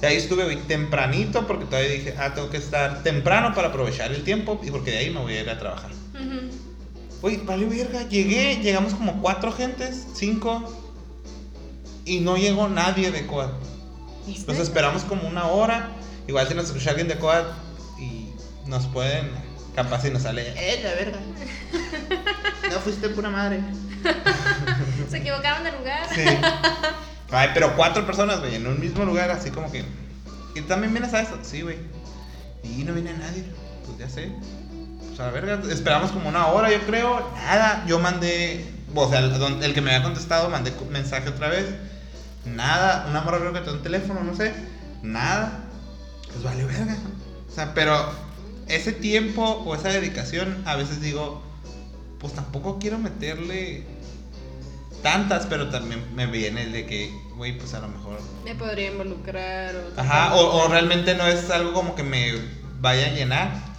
[0.00, 4.12] Y ahí estuve güey, tempranito porque todavía dije, ah, tengo que estar temprano para aprovechar
[4.12, 5.90] el tiempo y porque de ahí me voy a ir a trabajar.
[6.14, 6.50] Ujú.
[7.22, 10.72] Uy, vale verga, llegué, llegamos como cuatro gentes, cinco,
[12.06, 13.52] y no llegó nadie de Coat.
[14.46, 15.90] Nos esperamos como una hora,
[16.26, 17.46] igual si nos escucha alguien de Coat
[17.98, 18.30] y
[18.66, 19.30] nos pueden,
[19.74, 21.18] capaz si nos sale, eh, la verga.
[22.70, 23.60] No fuiste pura madre.
[25.10, 26.06] Se equivocaron de lugar.
[26.14, 26.22] Sí.
[27.32, 29.84] Ay, pero cuatro personas, güey, en un mismo lugar, así como que.
[30.54, 31.38] ¿Y también vienes a eso?
[31.42, 31.78] Sí, güey.
[32.62, 33.44] Y no viene nadie.
[33.86, 34.32] Pues ya sé.
[35.08, 37.30] Pues a la verga, esperamos como una hora, yo creo.
[37.34, 37.84] Nada.
[37.86, 38.64] Yo mandé.
[38.94, 41.66] O sea, el, que me había contestado, mandé mensaje otra vez.
[42.44, 43.06] Nada.
[43.08, 44.52] Una morra creo que tenía un teléfono, no sé.
[45.02, 45.59] Nada.
[46.32, 46.96] Pues vale verga.
[47.48, 47.94] O sea, pero
[48.68, 51.42] ese tiempo o esa dedicación, a veces digo,
[52.18, 53.84] pues tampoco quiero meterle
[55.02, 58.18] tantas, pero también me viene el de que, güey, pues a lo mejor.
[58.44, 60.00] Me podría involucrar o...
[60.00, 62.34] Ajá, o, o realmente no es algo como que me
[62.80, 63.70] vaya a llenar.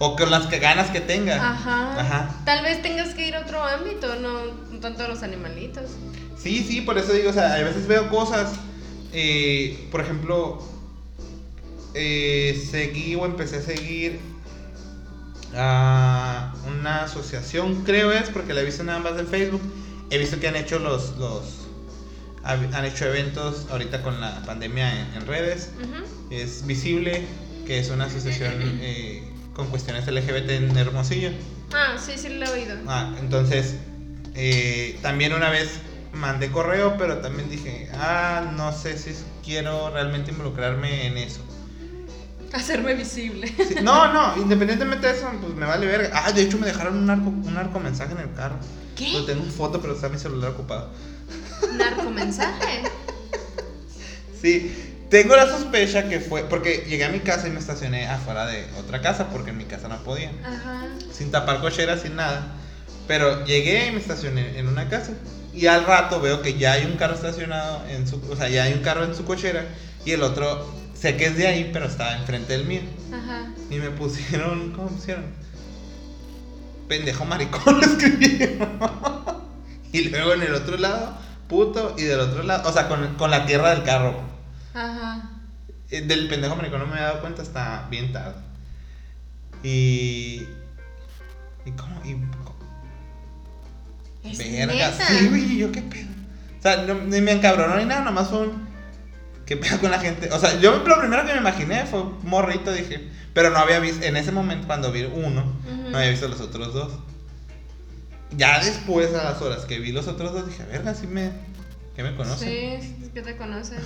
[0.00, 1.34] O con las que ganas que tenga.
[1.50, 2.00] Ajá.
[2.00, 2.30] Ajá.
[2.44, 5.90] Tal vez tengas que ir a otro ámbito, no no tanto a los animalitos.
[6.40, 8.52] Sí, sí, por eso digo, o sea, a veces veo cosas.
[9.12, 10.62] eh, por ejemplo,
[11.94, 14.20] eh, seguí o empecé a seguir
[15.54, 19.62] a una asociación, creo es, porque la he visto nada más en Facebook.
[20.10, 21.68] He visto que han hecho los, los
[22.44, 25.70] han hecho eventos ahorita con la pandemia en, en redes.
[26.30, 27.26] Es visible
[27.66, 29.22] que es una asociación eh,
[29.54, 31.30] con cuestiones LGBT en Hermosillo.
[31.72, 32.76] Ah, sí, sí lo he oído.
[32.86, 33.74] Ah, entonces,
[34.34, 35.80] eh, también una vez
[36.12, 39.12] mandé correo, pero también dije, ah, no sé si
[39.44, 41.40] quiero realmente involucrarme en eso.
[42.52, 43.48] Hacerme visible.
[43.48, 46.10] Sí, no, no, independientemente de eso, pues me vale verga.
[46.12, 48.56] Ah, de hecho me dejaron un arco, un arco mensaje en el carro.
[48.96, 49.12] ¿Qué?
[49.12, 50.90] Lo tengo en foto, pero está mi celular ocupado.
[51.76, 52.82] Narcomensaje.
[54.40, 54.72] Sí,
[55.10, 58.66] tengo la sospecha que fue, porque llegué a mi casa y me estacioné afuera de
[58.78, 60.30] otra casa, porque en mi casa no podía.
[60.44, 60.86] Ajá.
[61.12, 62.46] sin tapar cochera, sin nada.
[63.08, 65.12] Pero llegué y me estacioné en una casa.
[65.52, 68.62] Y al rato veo que ya hay un carro estacionado en su, o sea, ya
[68.62, 69.64] hay un carro en su cochera
[70.04, 70.64] y el otro
[71.00, 72.80] sé que es de ahí, pero estaba enfrente del mío.
[73.12, 73.52] Ajá.
[73.70, 75.24] Y me pusieron, ¿cómo pusieron?
[76.88, 78.78] Pendejo maricón escribieron.
[79.92, 81.16] y luego en el otro lado,
[81.48, 84.20] puto, y del otro lado, o sea, con, con la tierra del carro.
[84.74, 85.30] Ajá.
[85.90, 88.36] Eh, Del pendejo maricón no me había dado cuenta hasta bien tarde.
[89.62, 90.46] Y.
[91.64, 92.00] ¿Y cómo?
[92.04, 92.16] Y,
[94.30, 96.08] Es verga, sí, güey, yo qué pedo.
[96.58, 98.67] O sea, no, ni me encabronó ni nada, nomás fue un.
[99.48, 100.30] ¿Qué pedo con la gente?
[100.30, 103.08] O sea, yo lo primero que me imaginé fue morrito, dije.
[103.32, 105.42] Pero no había visto, en ese momento cuando vi uno,
[105.90, 106.92] no había visto los otros dos.
[108.32, 111.30] Ya después, a las horas que vi los otros dos, dije, verga, sí me.
[111.96, 112.44] ¿Qué me conoce?
[112.44, 112.58] Sí,
[113.02, 113.80] es que te conoces.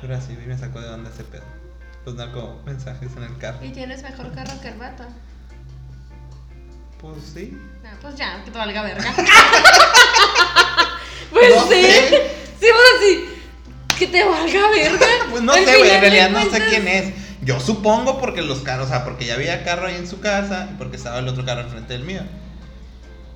[0.00, 1.44] Pero así me sacó de onda ese pedo.
[2.06, 3.62] Los narco mensajes en el carro.
[3.62, 5.04] Y tienes mejor carro que el vato.
[6.98, 7.58] Pues sí.
[7.84, 9.14] Ah, pues ya, que te valga verga.
[11.30, 11.84] pues No sí.
[12.58, 13.29] Sí, pues así.
[14.00, 15.06] Que te valga verga.
[15.30, 17.14] Pues no Al sé, güey, en realidad no sé quién es.
[17.42, 20.68] Yo supongo porque los carros, o sea, porque ya había carro ahí en su casa
[20.72, 22.22] y porque estaba el otro carro enfrente del mío.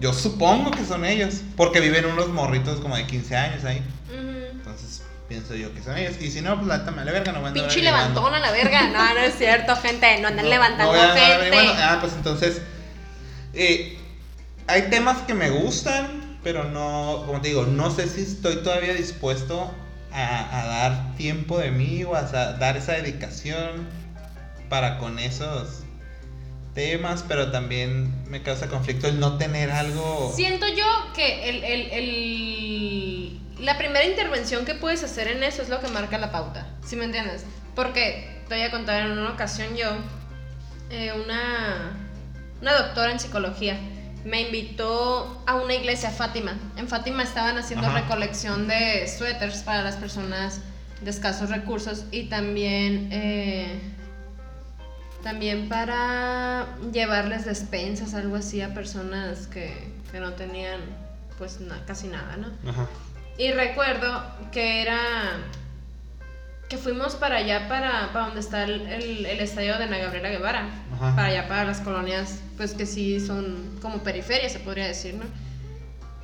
[0.00, 3.82] Yo supongo que son ellos, porque viven unos morritos como de 15 años ahí.
[4.08, 4.46] Ujú.
[4.52, 6.14] Entonces, pienso yo que son ellos.
[6.20, 8.50] Y si no, pues la me vale verga, no voy a Pinche levantón a la
[8.50, 8.88] verga.
[8.88, 10.20] No, no es cierto, gente.
[10.20, 11.32] No andan No- levantando no a gente.
[11.34, 11.72] averiguando.
[11.78, 12.60] Ah, pues entonces.
[13.54, 13.98] eh,
[14.66, 18.94] hay temas que me gustan, pero no, como te digo, no sé si estoy todavía
[18.94, 19.72] dispuesto
[20.14, 23.88] a, dar tiempo de mí o a dar esa dedicación
[24.68, 25.80] para con esos
[26.74, 30.32] temas, pero también me causa conflicto el no tener algo...
[30.34, 35.68] Siento yo que el, el- el- la primera intervención que puedes hacer en eso es
[35.68, 37.44] lo que marca la pauta, ¿sí me entiendes?
[37.76, 39.86] Porque te voy a contar en una ocasión yo,
[40.90, 41.92] eh, una,
[42.60, 43.76] una doctora en psicología
[44.24, 46.54] me invitó a una iglesia, Fátima.
[46.76, 48.00] En Fátima estaban haciendo Ajá.
[48.00, 50.60] recolección de suéteres para las personas
[51.00, 53.08] de escasos recursos y también...
[53.12, 53.80] eh,
[55.22, 60.80] también para llevarles despensas, algo así, a personas que, que no tenían
[61.38, 62.48] pues na- casi nada, ¿no?
[62.70, 62.86] Ajá.
[63.38, 64.98] Y recuerdo que era
[66.74, 70.28] que fuimos para allá, para, para donde está el, el- el estadio de Ana Gabriela
[70.30, 71.14] Guevara, Ajá.
[71.14, 75.24] para allá, para las colonias, pues que sí son como periferias, se podría decir, ¿no?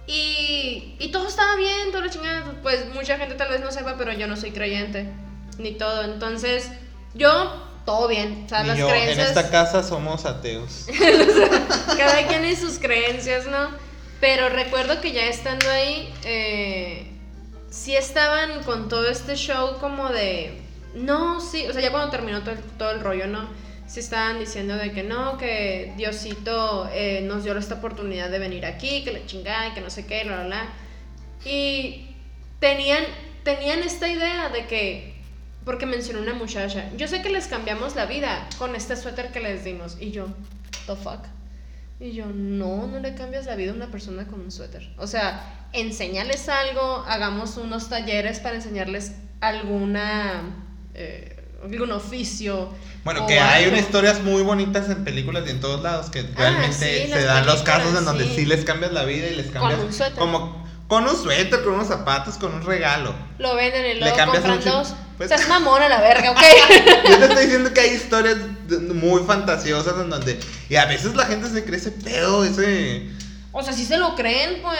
[0.06, 3.94] Y, y todo estaba bien, toda la chingada, pues mucha gente tal vez no sepa,
[3.96, 5.06] pero yo no soy creyente,
[5.58, 6.68] ni todo, entonces
[7.14, 9.28] yo, todo bien, o sea, las yo, en creencias...
[9.28, 10.86] esta casa somos ateos.
[11.96, 13.68] Cada quien y sus creencias, ¿no?
[14.20, 17.09] Pero recuerdo que ya estando ahí, eh,
[17.70, 20.60] sí estaban con todo este show como de...
[20.94, 23.48] No, sí, o sea, ya cuando terminó todo el, todo el rollo, ¿no?
[23.86, 28.66] Sí estaban diciendo de que no, que Diosito eh, nos dio esta oportunidad de venir
[28.66, 30.68] aquí, que la chingada, que no sé qué, bla, bla, bla.
[31.44, 32.08] Y
[32.58, 33.04] tenían,
[33.44, 35.14] tenían esta idea de que,
[35.64, 39.40] porque mencionó una muchacha, yo sé que les cambiamos la vida con este suéter que
[39.40, 39.96] les dimos.
[40.00, 40.26] Y yo,
[40.86, 41.24] the fuck.
[42.00, 44.88] Y yo, no, no le cambias la vida a una persona con un suéter.
[44.96, 50.42] O sea, enséñales algo, hagamos unos talleres para enseñarles alguna,
[50.94, 52.70] eh, algún oficio.
[53.04, 53.74] Bueno, que hay algo.
[53.76, 57.44] unas historias muy bonitas en películas y en todos lados que realmente sí, se dan
[57.46, 58.34] los casos en donde sí.
[58.34, 60.18] sí les cambias la vida y les cambias un suéter.
[60.18, 63.14] como con un suéter, con unos zapatos, con un regalo.
[63.38, 64.94] Lo venden y Le luego cambias compran chi- dos.
[65.28, 66.38] Pues- o sea, es mamón a la verga, ¿ok?
[67.08, 68.38] Yo te estoy diciendo que hay historias
[68.94, 73.10] muy fantasiosas en donde y a veces la gente se cree ese pedo, ese
[73.52, 74.78] o sea, si se lo creen, pues.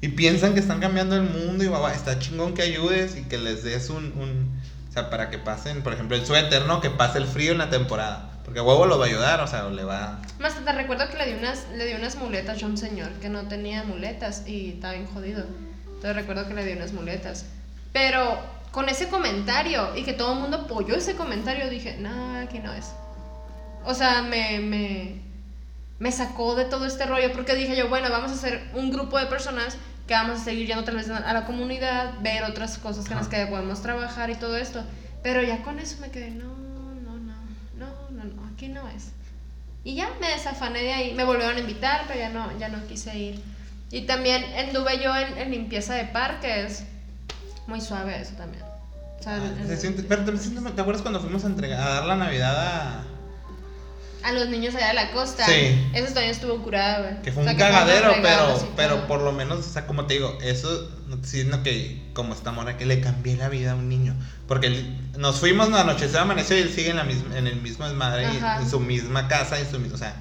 [0.00, 3.38] y piensan que están cambiando el mundo y va, está chingón que ayudes y que
[3.38, 6.80] les des un, un o sea, para que pasen, por ejemplo, el suéter, ¿no?
[6.80, 8.30] Que pase el frío en la temporada.
[8.44, 10.20] Porque a huevo lo va a ayudar, o sea, le va.
[10.40, 13.28] Más te recuerdo que le di unas, le di unas muletas a un señor que
[13.28, 15.44] no tenía muletas y estaba bien jodido.
[15.86, 17.44] Entonces recuerdo que le di unas muletas.
[17.92, 22.58] Pero con ese comentario y que todo el mundo apoyó ese comentario, dije, no, aquí
[22.58, 22.92] no es.
[23.84, 25.20] O sea, me, me,
[25.98, 29.18] me sacó de todo este rollo porque dije yo, bueno, vamos a hacer un grupo
[29.18, 33.06] de personas que vamos a seguir yendo tal vez a la comunidad, ver otras cosas
[33.06, 34.84] con las que podemos trabajar y todo esto.
[35.22, 39.12] Pero ya con eso me quedé, no, no, no, no, no, no, aquí no es.
[39.84, 41.14] Y ya me desafané de ahí.
[41.14, 43.42] Me volvieron a invitar, pero ya no, ya no quise ir.
[43.90, 46.84] Y también anduve yo en, en limpieza de parques.
[47.70, 48.62] Muy suave eso también.
[49.18, 51.88] O sea, Ah, en- se siente- pero te, ¿te acuerdas cuando fuimos a entregar, a
[51.94, 53.04] dar la Navidad a.
[54.22, 55.46] a los niños allá de la costa.
[55.46, 55.88] Sí.
[55.94, 57.22] Eso también estuvo curado, güey.
[57.22, 59.06] Que fue O sea, un que cagadero, pero, pero todo.
[59.06, 60.90] por lo menos, o sea, como te digo, eso,
[61.22, 64.14] diciendo que como esta mora que le cambié la vida a un niño.
[64.48, 64.68] Porque
[65.16, 67.86] nos fuimos, la noche se amaneció y él sigue en, la misma, en el mismo
[67.86, 70.16] desmadre, y en su misma casa, en su mismo, o sea,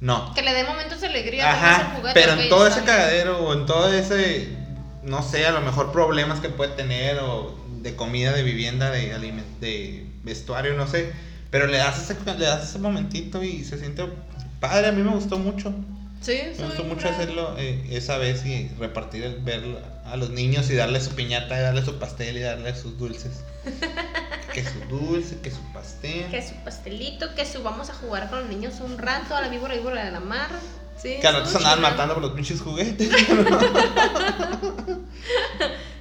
[0.00, 0.32] no.
[0.34, 1.42] Que le dé momentos de alegría.
[1.50, 4.56] el Ajá, juguete, pero en todo ese cagadero o en todo ese,
[5.04, 9.14] no sé, a lo mejor problemas que puede tener o de comida, de vivienda, de,
[9.14, 11.12] aliment- de vestuario, no sé.
[11.50, 14.04] Pero le das, ese, le das ese momentito y se siente
[14.60, 14.88] padre.
[14.88, 15.72] A mí me gustó mucho.
[16.20, 20.70] Sí, Me gustó mucho hacerlo eh, esa vez y repartir, el, verlo a los niños
[20.70, 23.44] y darle su piñata, y darle su pastel y darle sus dulces.
[24.54, 26.30] que su dulce, que su pastel.
[26.30, 29.48] Que su pastelito, que su vamos a jugar con los niños un rato a la
[29.48, 30.48] víbora víbora de la mar.
[31.00, 33.10] Sí, Que a nosotros andaban matando por los pinches juguetes.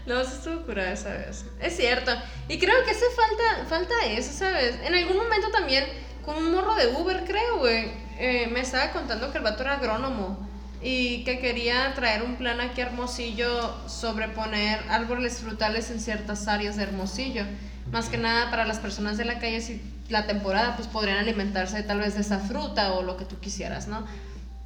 [0.06, 1.46] No, eso estuvo curada esa vez.
[1.62, 2.12] Es cierto.
[2.50, 4.76] Y creo que hace falta, falta eso, ¿sabes?
[4.84, 5.86] En algún momento también,
[6.26, 9.76] con un morro de Uber, creo, güey, eh, me estaba contando que el vato era
[9.76, 10.38] agrónomo
[10.82, 16.50] y que quería traer un plan aquí a Hermosillo sobre poner árboles frutales en ciertas
[16.50, 17.46] áreas de Hermosillo.
[17.92, 21.82] Más que nada para las personas de la calle, si la temporada, pues podrían alimentarse
[21.84, 24.06] tal vez de esa fruta o lo que tú quisieras, ¿no?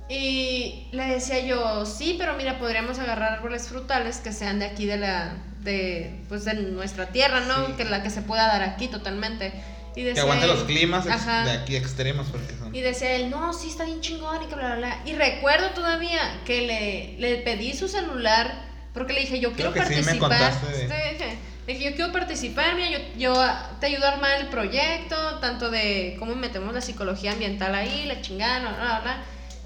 [0.09, 4.85] Y le decía yo, sí, pero mira, podríamos agarrar árboles frutales que sean de aquí
[4.85, 7.67] de la, de, pues de nuestra tierra, ¿no?
[7.67, 7.73] Sí.
[7.73, 9.51] Que la que se pueda dar aquí totalmente.
[9.95, 11.43] Y que decía aguante él- los climas Ajá.
[11.43, 12.73] de aquí extremos porque son.
[12.73, 15.01] Y decía él, no, sí, está bien chingón y que bla, bla, bla.
[15.05, 19.87] Y recuerdo todavía que le, le pedí su celular porque le dije, yo Creo quiero
[19.89, 20.51] que sí me participar.
[20.61, 23.33] contaste de- le dije, yo quiero participar, mira, yo, yo
[23.81, 28.21] te ayudo a armar el proyecto, tanto de cómo metemos la psicología ambiental ahí, la
[28.21, 29.17] chingada, bla, bla, bla.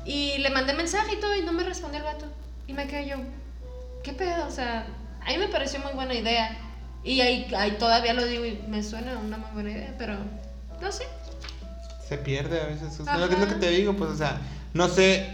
[0.06, 2.26] Y le mandé mensaje y todo y no me respondió el vato.
[2.68, 3.18] Y me quedé yo,
[4.04, 4.48] ¿qué pedo?
[4.48, 4.88] O sea,
[5.26, 6.58] a mí me pareció muy buena idea.
[7.04, 10.16] Y ahí, ahí todavía lo digo y me suena una muy buena idea, pero
[10.82, 11.04] no sé.
[12.08, 13.00] Se pierde a veces.
[13.00, 13.18] Es Ajá.
[13.18, 14.40] lo que- es lo que te digo, pues, o sea,
[14.74, 15.30] no sé,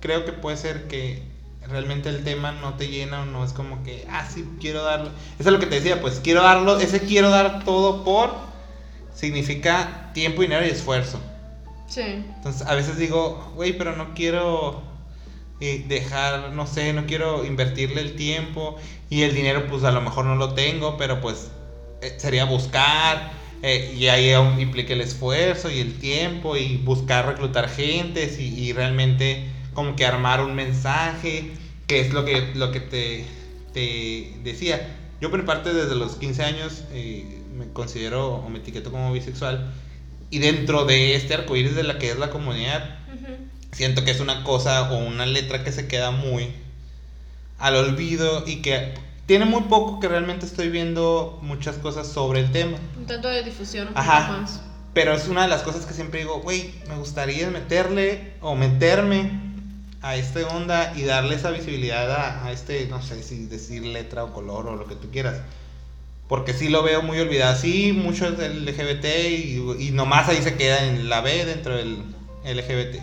[0.00, 1.22] creo que puede ser que
[1.68, 5.10] realmente el tema no te llena o no es como que, ah, sí, quiero darlo.
[5.38, 8.34] Eso es lo que te decía, pues, quiero darlo, ese quiero dar todo por
[9.14, 11.20] significa tiempo, dinero y esfuerzo.
[11.94, 14.82] Entonces, a veces digo, güey, pero no quiero
[15.60, 18.76] eh, dejar, no sé, no quiero invertirle el tiempo
[19.08, 21.50] y el dinero, pues a lo mejor no lo tengo, pero pues
[22.02, 23.30] eh, sería buscar
[23.62, 29.48] eh, y ahí implica el esfuerzo y el tiempo y buscar reclutar gentes y, realmente
[29.72, 31.52] como que armar un mensaje,
[31.86, 33.24] que es lo que, lo que te,
[33.72, 34.88] te decía.
[35.20, 36.84] Yo por parte desde los 15 años
[37.54, 39.72] me considero o me etiqueto como bisexual
[40.30, 42.96] y dentro de este arcoíris de la que es la comunidad,
[43.72, 46.50] siento que es una cosa o una letra que se queda muy
[47.58, 48.94] al olvido y que
[49.26, 52.78] tiene muy poco que realmente estoy viendo muchas cosas sobre el tema.
[52.96, 54.38] Un tanto de difusión, un Ajá.
[54.38, 54.60] más.
[54.94, 59.30] Pero es una de las cosas que siempre digo, güey, me gustaría meterle o meterme
[60.00, 64.24] a esta onda y darle esa visibilidad a, a este, no sé si decir letra
[64.24, 65.42] o color o lo que tú quieras.
[66.28, 67.56] Porque sí lo veo muy olvidado.
[67.56, 71.76] Sí, mucho es del LGBT y, y nomás ahí se queda en la B dentro
[71.76, 71.98] del
[72.44, 72.96] LGBT.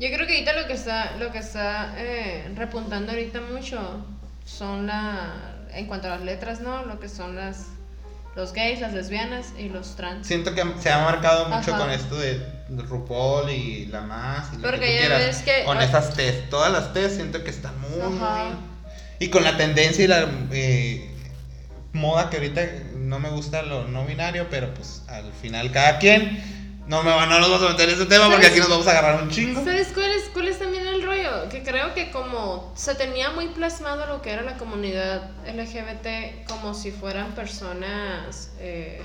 [0.00, 4.04] Yo creo que ahorita lo que está, lo que está eh, repuntando ahorita mucho
[4.44, 6.84] son la, en cuanto a las letras, ¿no?
[6.84, 7.66] Lo que son las,
[8.36, 10.26] los gays, las lesbianas y los trans.
[10.26, 11.78] Siento que se ha marcado mucho Ajá.
[11.78, 14.52] con esto de, RuPaul y la más.
[14.52, 15.26] Y lo Porque que tú ya quieras.
[15.26, 18.50] ves que- Con esas test, todas las test siento que están muy, Ajá.
[19.18, 21.10] Y con la tendencia y la eh,
[21.92, 22.62] moda que ahorita
[22.96, 26.56] no me gusta lo no binario, pero pues al final cada quien.
[26.86, 28.86] No, me, va- no nos vamos a meter en ese tema porque aquí nos vamos
[28.86, 29.62] a agarrar un chingo.
[29.62, 31.48] ¿Sabes cuál es, cuál es también el rollo?
[31.50, 36.72] Que creo que como se tenía muy plasmado lo que era la comunidad LGBT como
[36.72, 39.02] si fueran personas eh,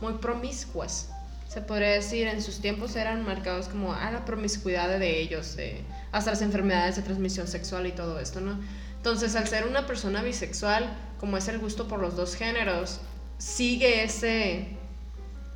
[0.00, 1.08] muy promiscuas.
[1.48, 5.82] Se podría decir, en sus tiempos eran marcados como a la promiscuidad de ellos, de-
[6.12, 8.56] hasta las enfermedades de transmisión sexual y todo esto, ¿no?
[9.04, 10.88] Entonces, al ser una persona bisexual,
[11.20, 13.02] como es el gusto por los dos géneros,
[13.36, 14.78] sigue ese,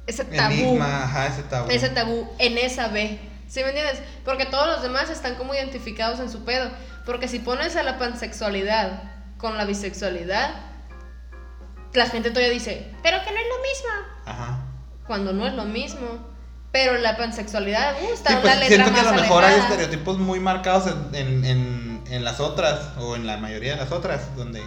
[0.06, 1.70] ese tabú Enigma, ajá, ese tabú.
[1.70, 3.18] ese tabú en esa B.
[3.48, 4.02] ¿Sí me entiendes?
[4.22, 6.70] Porque todos los demás están como identificados en su pedo.
[7.06, 9.04] Porque si pones a la pansexualidad
[9.38, 10.50] con la bisexualidad,
[11.94, 14.24] la gente todavía dice, pero que no es lo mismo.
[14.26, 14.58] Ajá.
[15.06, 16.28] Cuando no es lo mismo.
[16.70, 19.72] Pero la pansexualidad, uh, está Sí, pues, letra siento que a lo mejor hay alejada.
[19.72, 23.92] estereotipos muy marcados en, en, en, en las otras, o en la mayoría de las
[23.92, 24.62] otras, donde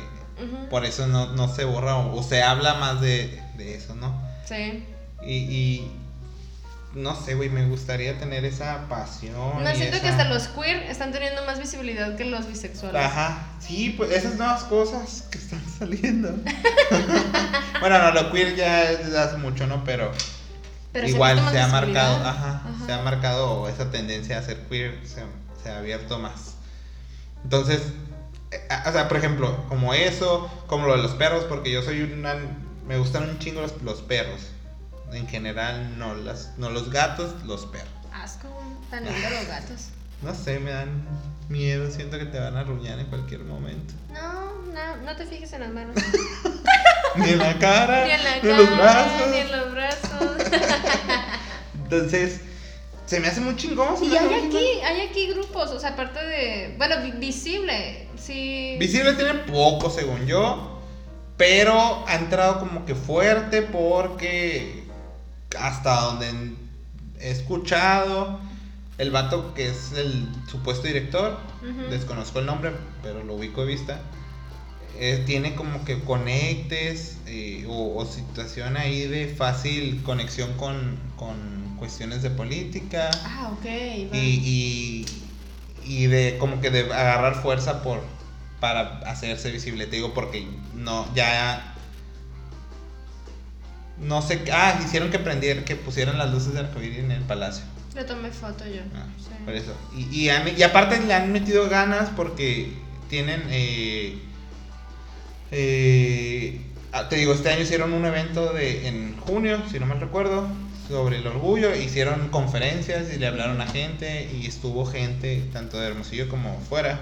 [0.70, 4.20] por eso no, no se borra o, o se habla más de, de eso, ¿no?
[4.46, 4.86] Sí.
[5.24, 5.92] Y, y
[6.94, 9.64] no sé, güey, me gustaría tener esa pasión.
[9.64, 13.02] No, siento que hasta los queer están teniendo más visibilidad que los bisexuales.
[13.02, 16.30] Ajá, sí, pues esas nuevas cosas que están saliendo.
[17.80, 18.90] bueno, no, lo queer ya
[19.24, 19.84] hace mucho, ¿no?
[19.86, 20.12] Pero,
[21.06, 22.86] igual se ha marcado, ajá, Ajá.
[22.86, 25.24] se ha marcado esa tendencia a ser queer, se,
[25.64, 26.51] se ha abierto más.
[27.44, 27.82] Entonces,
[28.52, 32.02] eh, o sea, por ejemplo, como eso, como lo de los perros, porque yo soy
[32.04, 32.36] una,
[32.88, 34.42] me gustan un chingo los, los perros.
[35.12, 37.90] En general, no, las, no los gatos, los perros.
[38.14, 38.48] Asco,
[38.90, 39.88] tan lindos los gatos.
[40.22, 41.04] No sé, me dan
[41.50, 43.96] miedo, siento que te van a arruñar en cualquier momento.
[44.14, 45.96] No, no, no te fijes en las manos.
[47.16, 49.28] Ni en la cara, Ni en la ni los brazos.
[49.32, 50.38] ni en los brazos.
[51.74, 52.42] Entonces,
[53.12, 53.96] se me hace muy chingón.
[54.02, 54.86] Y hay aquí, chingón.
[54.86, 56.76] hay aquí grupos, o sea, aparte de.
[56.78, 58.78] Bueno, vi- visible, sí.
[58.80, 60.80] Visible tiene poco, según yo.
[61.36, 64.84] Pero ha entrado como que fuerte porque
[65.60, 66.54] hasta donde
[67.20, 68.40] he escuchado,
[68.98, 71.38] el vato que es el supuesto director,
[71.90, 72.72] desconozco el nombre,
[73.04, 74.00] pero lo ubico de vista,
[75.00, 81.71] eh, tiene como que conectes eh, o, o situación ahí de fácil conexión con, con
[81.82, 83.66] cuestiones de política Ah, ok.
[84.14, 85.06] y, y,
[85.84, 88.04] y de como que de agarrar fuerza por
[88.60, 91.74] para hacerse visible te digo porque no ya
[94.00, 97.66] no sé ah hicieron que prendieran que pusieran las luces de arcoíris en el palacio
[97.96, 98.82] Le tomé foto yo.
[98.96, 99.30] Ah, sí.
[99.44, 102.72] por eso y, y, y aparte le han metido ganas porque
[103.10, 104.20] tienen eh,
[105.52, 106.62] eh,
[106.94, 110.48] ah, te digo este año hicieron un evento de en junio si no mal recuerdo
[110.92, 115.88] sobre el orgullo hicieron conferencias y le hablaron a gente y estuvo gente tanto de
[115.88, 117.00] Hermosillo como fuera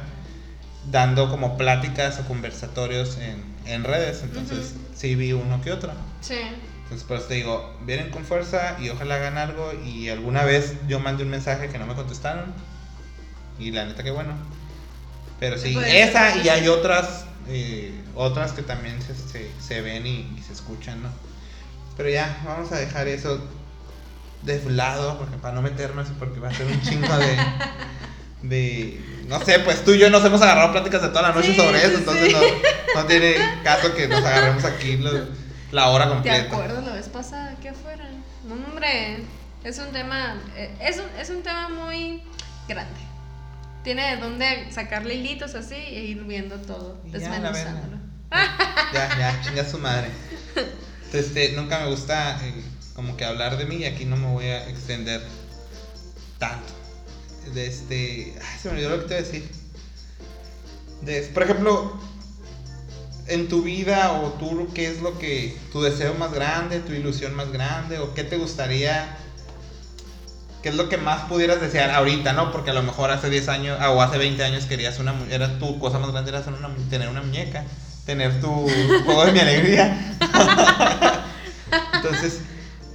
[0.91, 4.85] dando como pláticas o conversatorios en, en redes entonces Ujú.
[4.95, 6.35] sí vi uno que otro Sí.
[6.83, 9.71] entonces, por eso te digo, vienen con fuerza y ojalá hagan algo.
[9.85, 12.53] Y alguna vez yo mandé un mensaje que no me contestaron.
[13.57, 14.33] Y la neta que bueno.
[15.39, 20.35] Pero sí, esa y hay otras, eh, otras que también se, se, se ven y,
[20.37, 21.09] y se escuchan, ¿no?
[21.95, 23.39] Pero ya, vamos a dejar eso
[24.41, 27.37] de lado, porque para no meternos, porque va a ser un chingo de...
[28.41, 31.51] de no sé, pues tú y yo nos hemos agarrado pláticas de toda la noche
[31.51, 32.33] Sí, sobre eso, entonces sí.
[32.33, 35.27] no, no tiene caso que nos agarremos aquí lo-
[35.71, 36.41] la hora ¿Te completa.
[36.53, 38.09] acuerdas la vez pasada que afuera?
[38.47, 39.23] No, hombre,
[39.63, 42.23] es un tema, eh, es un, es un tema muy
[42.67, 42.99] grande.
[43.83, 47.97] Tiene de dónde sacarle hilitos así e ir viendo todo, ya, desmenuzándolo.
[48.93, 50.09] Ya, ya, chinga su madre.
[51.13, 52.63] Este, nunca me gusta eh,
[52.99, 55.21] como que hablar de mí y aquí no me voy a extender
[56.37, 56.73] tanto.
[57.53, 59.49] De este, ay, se me olvidó lo que te iba a decir.
[61.03, 61.97] De- por ejemplo,
[63.27, 67.33] en tu vida o tú, ¿qué es lo que, tu deseo más grande, tu ilusión
[67.35, 69.15] más grande o qué te gustaría,
[70.61, 72.51] qué es lo que más pudieras desear ahorita, ¿no?
[72.51, 75.57] Porque a lo mejor hace 10 años ah, o hace 20 años querías una, era
[75.57, 77.63] tu cosa más grande era una tener una muñeca,
[78.05, 78.67] tener tu
[79.05, 80.17] juego de mi alegría.
[81.93, 82.39] Entonces,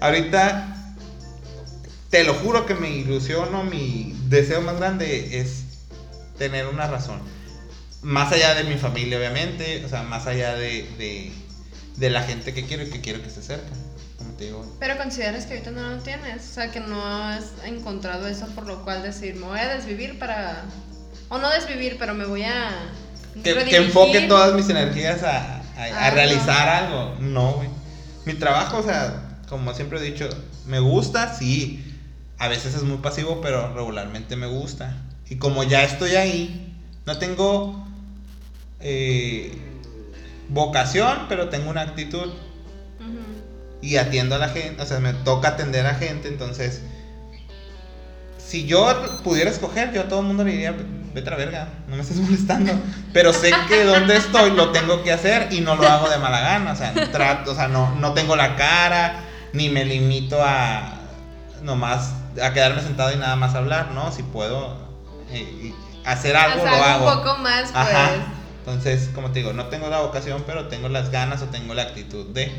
[0.04, 0.68] ahorita
[2.10, 5.64] te lo juro que mi ilusión o mi deseo más grande es
[6.38, 7.20] tener una razón.
[8.02, 11.32] Más allá de mi familia, obviamente, o sea, más allá de, de,
[11.96, 13.70] de la gente que quiero y que quiero que esté cerca.
[14.18, 17.44] Como te digo, Pero consideras que ahorita no lo tienes, o sea, que no has
[17.64, 20.64] encontrado eso por lo cual decir, me voy a desvivir para...
[21.30, 22.70] O no desvivir, pero me voy a...
[23.42, 27.16] que, que enfoque todas mis energías a, a- a Ah, realizar algo.
[27.20, 27.68] No, güey.
[28.26, 30.28] Mi trabajo, o sea, como siempre he dicho,
[30.66, 31.84] me gusta, sí.
[32.38, 34.96] A veces es muy pasivo, pero regularmente me gusta.
[35.28, 36.74] Y como ya estoy ahí,
[37.06, 37.86] no tengo
[38.80, 39.56] eh,
[40.48, 42.32] vocación, pero tengo una actitud.
[43.80, 46.80] Y atiendo a la gente, o sea, me toca atender a gente, entonces,
[48.38, 50.74] si yo pudiera escoger, yo a todo el mundo le diría,
[51.12, 52.72] vete a la verga, no me estés molestando,
[53.12, 56.40] pero sé que donde estoy lo tengo que hacer y no lo hago de mala
[56.40, 59.22] gana, o sea, trato, o sea, no, no tengo la cara,
[59.54, 61.00] ni me limito a
[61.62, 64.12] nomás, a quedarme sentado y nada más hablar, ¿no?
[64.12, 64.76] Si puedo
[65.30, 65.72] eh,
[66.04, 67.10] hacer algo, O sea, lo hago.
[67.10, 67.74] un poco más, pues.
[67.74, 68.10] Ajá.
[68.58, 71.82] Entonces, como te digo, no tengo la vocación, pero tengo las ganas o tengo la
[71.82, 72.50] actitud de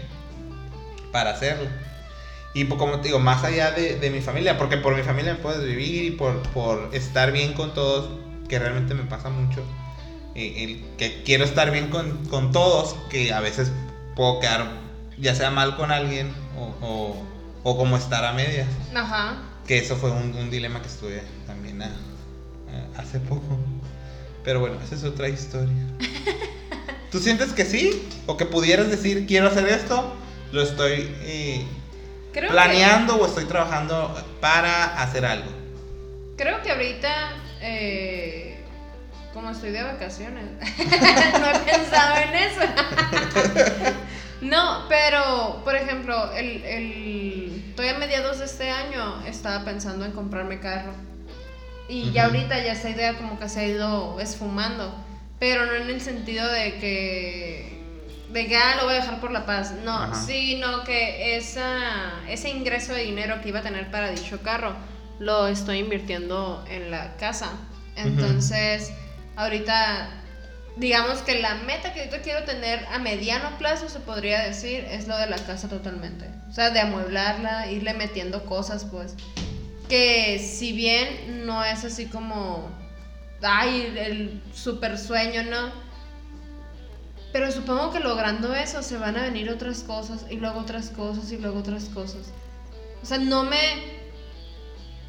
[1.12, 1.70] para hacerlo.
[2.54, 5.34] Y pues, como te digo, más allá de, de mi familia, porque por mi familia
[5.34, 8.08] me puedes vivir y por, por estar bien con todos,
[8.48, 9.62] que realmente me pasa mucho,
[10.36, 13.72] eh, el que quiero estar bien con, con todos, que a veces
[14.16, 14.85] puedo quedar
[15.18, 17.24] ya sea mal con alguien o, o,
[17.64, 18.68] o como estar a medias.
[18.96, 19.38] Ajá.
[19.68, 23.58] Que eso fue un, un dilema que estuve también a- a- hace poco.
[24.44, 25.74] Pero bueno, esa es otra historia.
[27.12, 28.08] ¿Tú sientes que sí?
[28.28, 30.14] ¿O que pudieras decir, quiero hacer esto?
[30.52, 31.66] Lo estoy eh,
[32.34, 35.50] Creo planeando o estoy trabajando para hacer algo.
[36.38, 38.60] Creo que ahorita, eh,
[39.34, 40.44] como estoy de vacaciones,
[41.40, 42.62] no he pensado en eso.
[44.50, 50.12] no, pero, por ejemplo, el, el, estoy a mediados de este año, estaba pensando en
[50.12, 50.94] comprarme carro.
[51.88, 54.94] Y ya ahorita ya esa idea como que se ha ido esfumando.
[55.40, 57.80] Pero no en el sentido de que.
[58.32, 59.74] de que ah, lo voy a dejar por la paz.
[59.84, 60.16] No, Ajá.
[60.16, 64.76] sino que esa, ese ingreso de dinero que iba a tener para dicho carro
[65.20, 67.52] lo estoy invirtiendo en la casa.
[67.96, 68.92] Entonces,
[69.36, 70.10] ahorita,
[70.78, 75.08] digamos que la meta que ahorita quiero tener a mediano plazo, se podría decir, es
[75.08, 76.30] lo de la casa totalmente.
[76.50, 79.16] O sea, de amueblarla, irle metiendo cosas, pues
[79.88, 82.70] que si bien no es así como,
[83.42, 85.72] ay, el super sueño, ¿no?
[87.32, 91.32] Pero supongo que logrando eso se van a venir otras cosas y luego otras cosas
[91.32, 92.32] y luego otras cosas.
[93.04, 93.96] O sea, no me...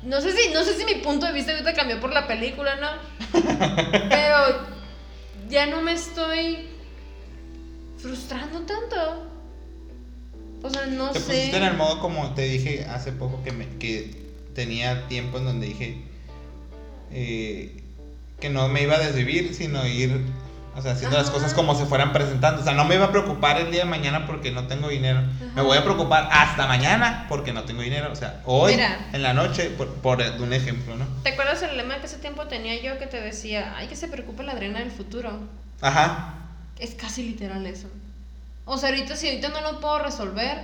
[0.03, 2.77] No sé si, no sé si mi punto de vista ahorita cambió por la película,
[2.77, 2.89] ¿no?
[4.11, 4.76] Pero
[5.49, 6.67] ya no me estoy
[7.99, 9.27] frustrando tanto.
[10.63, 11.27] O sea, no te sé.
[11.27, 14.11] pusiste en el modo como te dije hace poco que, me, que
[14.55, 15.97] tenía tiempo en donde dije
[17.13, 17.83] eh,
[18.41, 20.21] que no me iba a desvivir, sino ir
[20.77, 22.61] o sea, haciendo las cosas como se fueran presentando.
[22.61, 25.23] O sea, no me iba a preocupar el día de mañana porque no tengo dinero.
[25.55, 28.13] Me voy a preocupar hasta mañana porque no tengo dinero.
[28.13, 29.09] O sea, hoy Mira.
[29.13, 31.07] en la noche, por, por un ejemplo, ¿no?
[31.23, 34.09] ¿Te acuerdas el lema que ese tiempo tenía yo que te decía, ay, que se
[34.09, 35.41] preocupe la Adriana del futuro?
[35.81, 36.35] Ajá.
[36.79, 37.89] Es casi literal eso.
[38.67, 40.59] O sea, ahorita si ahorita no lo puedo resolver,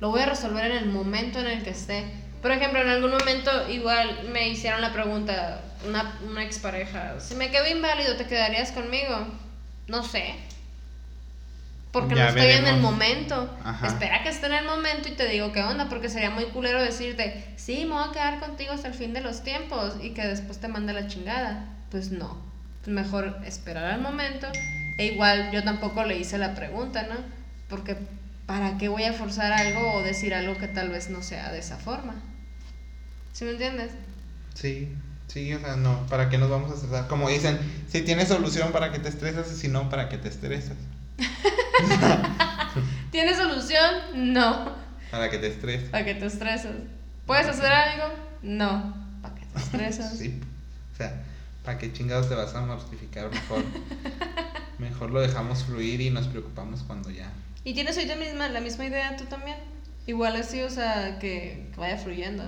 [0.00, 2.04] lo voy a resolver en el momento en el que esté.
[2.44, 7.50] Por ejemplo, en algún momento igual me hicieron la pregunta, una, una expareja, si me
[7.50, 9.28] quedo inválido, ¿te quedarías conmigo?
[9.88, 10.34] No sé.
[11.90, 13.50] Porque Ya no estoy en el momento.
[13.64, 13.86] Ajá.
[13.86, 16.82] Espera que esté en el momento y te digo qué onda, porque sería muy culero
[16.82, 20.26] decirte, sí, me voy a quedar contigo hasta el fin de los tiempos y que
[20.26, 21.64] después te mande la chingada.
[21.90, 22.36] Pues no.
[22.84, 24.48] Mejor esperar al momento.
[24.98, 27.16] E igual yo tampoco le hice la pregunta, ¿no?
[27.70, 27.96] Porque
[28.44, 31.60] ¿para qué voy a forzar algo o decir algo que tal vez no sea de
[31.60, 32.16] esa forma?
[33.34, 33.90] ¿Sí me entiendes?
[34.54, 34.94] Sí,
[35.26, 37.08] sí, o sea, no, ¿para qué nos vamos a estresar?
[37.08, 37.58] Como dicen,
[37.88, 39.50] si tienes solución, ¿para qué te estresas?
[39.52, 40.76] Y si no, ¿para qué te estresas?
[43.10, 44.32] ¿Tiene solución?
[44.32, 44.76] No.
[45.10, 45.88] ¿Para qué te estresas?
[45.88, 46.76] ¿Para qué te estresas?
[47.26, 48.14] ¿Puedes hacer algo?
[48.42, 48.94] No.
[49.20, 50.16] ¿Para qué te estresas?
[50.16, 50.40] Sí,
[50.92, 51.24] o sea,
[51.64, 53.30] ¿para qué chingados te vas a mortificar?
[53.32, 53.64] Mejor,
[54.78, 57.32] mejor lo dejamos fluir y nos preocupamos cuando ya.
[57.64, 59.56] ¿Y tienes ahorita misma, la misma idea tú también?
[60.06, 62.44] Igual así, o sea, que, que vaya fluyendo.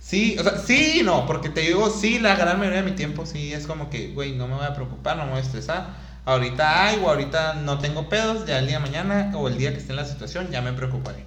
[0.00, 2.96] Sí, o sea, sí y no, porque te digo, sí, la gran mayoría de mi
[2.96, 5.42] tiempo sí es como que, güey, no me voy a preocupar, no me voy a
[5.42, 5.94] estresar.
[6.24, 9.72] Ahorita hay o ahorita no tengo pedos, ya el día de mañana o el día
[9.72, 11.24] que esté en la situación ya me preocuparé.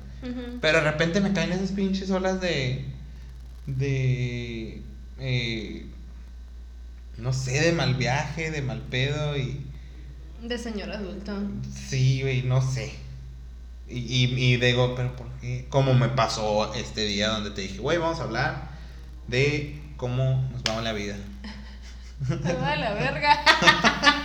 [0.61, 2.86] Pero de repente me caen esas pinches olas de.
[3.67, 4.82] de.
[5.19, 5.86] eh,
[7.17, 9.59] no sé, de mal viaje, de mal pedo y.
[10.41, 11.34] De señor adulto.
[11.89, 12.93] Sí, güey, no sé.
[13.95, 15.67] Y, y, digo, pero ¿por qué?
[15.69, 18.69] Como me pasó este día donde te dije, güey, vamos a hablar
[19.27, 21.15] de cómo nos va en la vida.
[22.27, 23.39] Te va de la verga.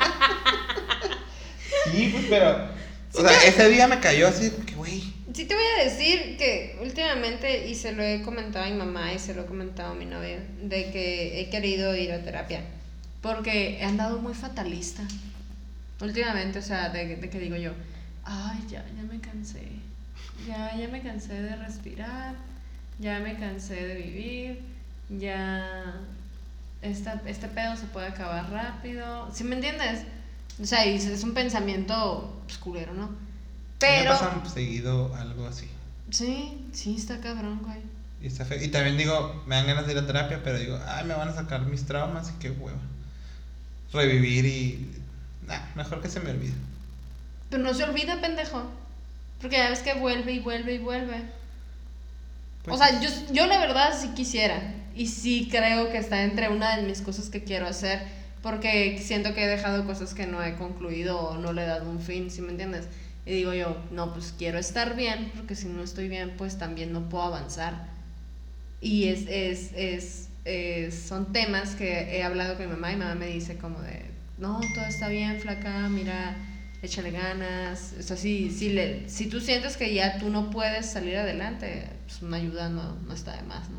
[1.90, 2.68] Sí, pues, pero.
[3.14, 5.00] O sea, ese día me cayó así, porque, güey.
[5.32, 9.12] Sí te voy a decir que últimamente, y se lo he comentado a mi mamá
[9.12, 12.62] y se lo he comentado a mi novia, de que he querido ir a terapia.
[13.22, 15.02] Porque he andado muy fatalista.
[16.00, 17.72] Últimamente, o sea, de, de que digo yo,
[18.28, 19.68] ay, ya, ya me cansé.
[20.46, 22.34] Ya, ya me cansé de respirar.
[22.98, 24.62] Ya me cansé de vivir.
[25.08, 26.00] Ya.
[26.82, 29.28] Esta, este pedo se puede acabar rápido.
[29.32, 30.04] ¿Sí me entiendes?
[30.60, 33.10] O sea, es un pensamiento pues, culero, ¿no?
[33.78, 34.12] Pero.
[34.12, 35.68] Me pasa seguido algo así.
[36.10, 37.78] Sí, sí, está cabrón, güey.
[38.20, 38.62] Y, está feo.
[38.62, 41.28] y también digo, me dan ganas de ir a terapia, pero digo, ay, me van
[41.28, 42.78] a sacar mis traumas y qué hueva.
[43.92, 45.02] Revivir y.
[45.46, 46.54] Nah, mejor que se me olvide.
[47.50, 48.62] Pero no se olvida, pendejo.
[49.40, 51.22] Porque ya ves que vuelve y vuelve y vuelve.
[52.64, 54.74] Pues, o sea, yo, yo la verdad sí quisiera.
[54.94, 58.00] Y sí creo que está entre una de mis cosas que quiero hacer.
[58.42, 61.90] Porque siento que he dejado cosas que no he concluido o no le he dado
[61.90, 62.86] un fin, ¿sí me entiendes?
[63.26, 66.92] Y digo yo, no, pues quiero estar bien, porque si no estoy bien, pues también
[66.92, 67.88] no puedo avanzar.
[68.80, 73.00] Y es, es, es, es- son temas que he hablado con mi mamá y mi
[73.02, 74.02] mamá me dice como de,
[74.38, 76.36] no, todo está bien, flaca, mira,
[76.82, 77.94] échale ganas.
[77.98, 81.88] O sea, si, si, le, si tú sientes que ya tú no puedes salir adelante,
[82.06, 83.78] pues una ayuda no, no está de más, ¿no?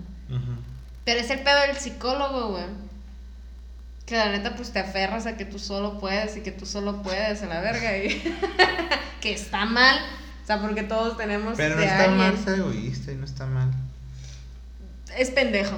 [1.05, 2.65] Pero es el pedo del psicólogo, güey.
[4.05, 7.01] Que la neta, pues te aferras a que tú solo puedes y que tú solo
[7.01, 7.97] puedes a la verga.
[7.97, 8.21] Y
[9.21, 9.99] que está mal.
[10.43, 13.71] O sea, porque todos tenemos Pero no está mal ser egoísta y no está mal.
[15.15, 15.77] Es pendejo.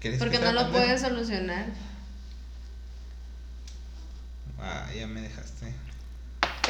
[0.00, 0.84] ¿Quieres Porque que no lo pendejo?
[0.84, 1.66] puedes solucionar.
[4.68, 5.72] Ah, ya me dejaste.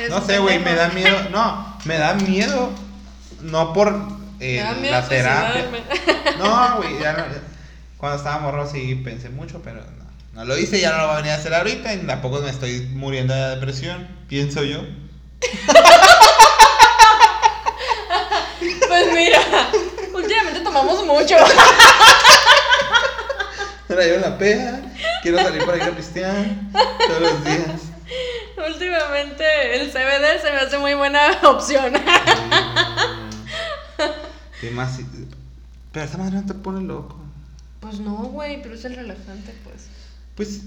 [0.08, 1.28] No sé, güey, me da miedo.
[1.30, 2.70] No, me da miedo.
[3.40, 3.88] No por
[4.40, 5.52] eh, Me da miedo la terapia.
[5.52, 5.82] suicidarme.
[6.38, 7.24] No, güey, ya no.
[7.96, 10.08] Cuando estaba morro sí pensé mucho, pero no.
[10.34, 12.50] No lo hice, ya no lo voy a venir a hacer ahorita y tampoco me
[12.50, 14.82] estoy muriendo de depresión, pienso yo.
[18.86, 19.40] Pues mira,
[20.14, 21.34] últimamente tomamos mucho.
[23.88, 24.80] Ahora yo la pea,
[25.22, 26.46] quiero salir para ir a pistear
[27.06, 27.87] todos los días.
[28.66, 29.44] Últimamente
[29.80, 31.92] el CBD se me hace muy buena opción.
[34.60, 34.98] ¿Qué más?
[35.92, 37.18] Pero esta madre no te pone loco.
[37.80, 39.86] Pues no, güey, pero es el relajante, pues.
[40.34, 40.60] Pues,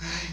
[0.00, 0.28] ay,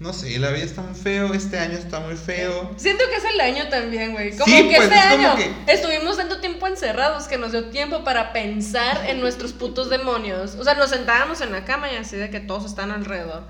[0.00, 2.70] no, no sé, la vida está muy feo, este año está muy feo.
[2.76, 4.30] Siento que es el año también, güey.
[4.36, 7.70] Como Sí, que pues, este es año que- estuvimos tanto tiempo encerrados que nos dio
[7.70, 10.54] tiempo para pensar en nuestros putos demonios.
[10.56, 13.44] O sea, nos sentábamos en la cama y así de que todos están alrededor.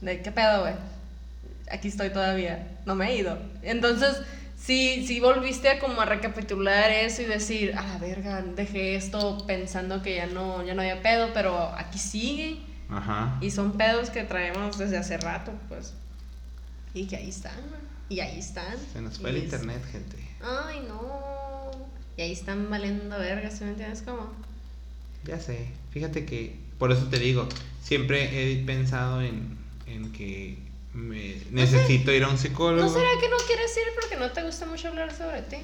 [0.00, 0.74] De qué pedo, güey.
[1.70, 2.78] Aquí estoy todavía.
[2.86, 3.38] No me he ido.
[3.62, 4.16] Entonces,
[4.58, 9.44] sí, sí volviste a como a recapitular eso y decir, a la verga, dejé esto
[9.46, 12.58] pensando que ya no, ya no había pedo, pero aquí sigue.
[12.90, 13.38] Ajá.
[13.40, 15.94] Y son pedos que traemos desde hace rato, pues.
[16.92, 17.58] Y que ahí están.
[18.08, 18.76] Y ahí están.
[18.92, 20.16] Se nos fue el es- internet, gente.
[20.42, 21.70] Ay, no.
[22.16, 24.30] Y ahí están valiendo verga, ¿sí me entiendes cómo?
[25.24, 27.48] Ya sé, fíjate que, por eso te digo,
[27.82, 29.56] siempre he pensado en,
[29.86, 30.58] en que
[30.94, 32.86] me necesito ir a un psicólogo.
[32.86, 35.56] ¿No será que no quieres ir porque no te gusta mucho hablar sobre ti?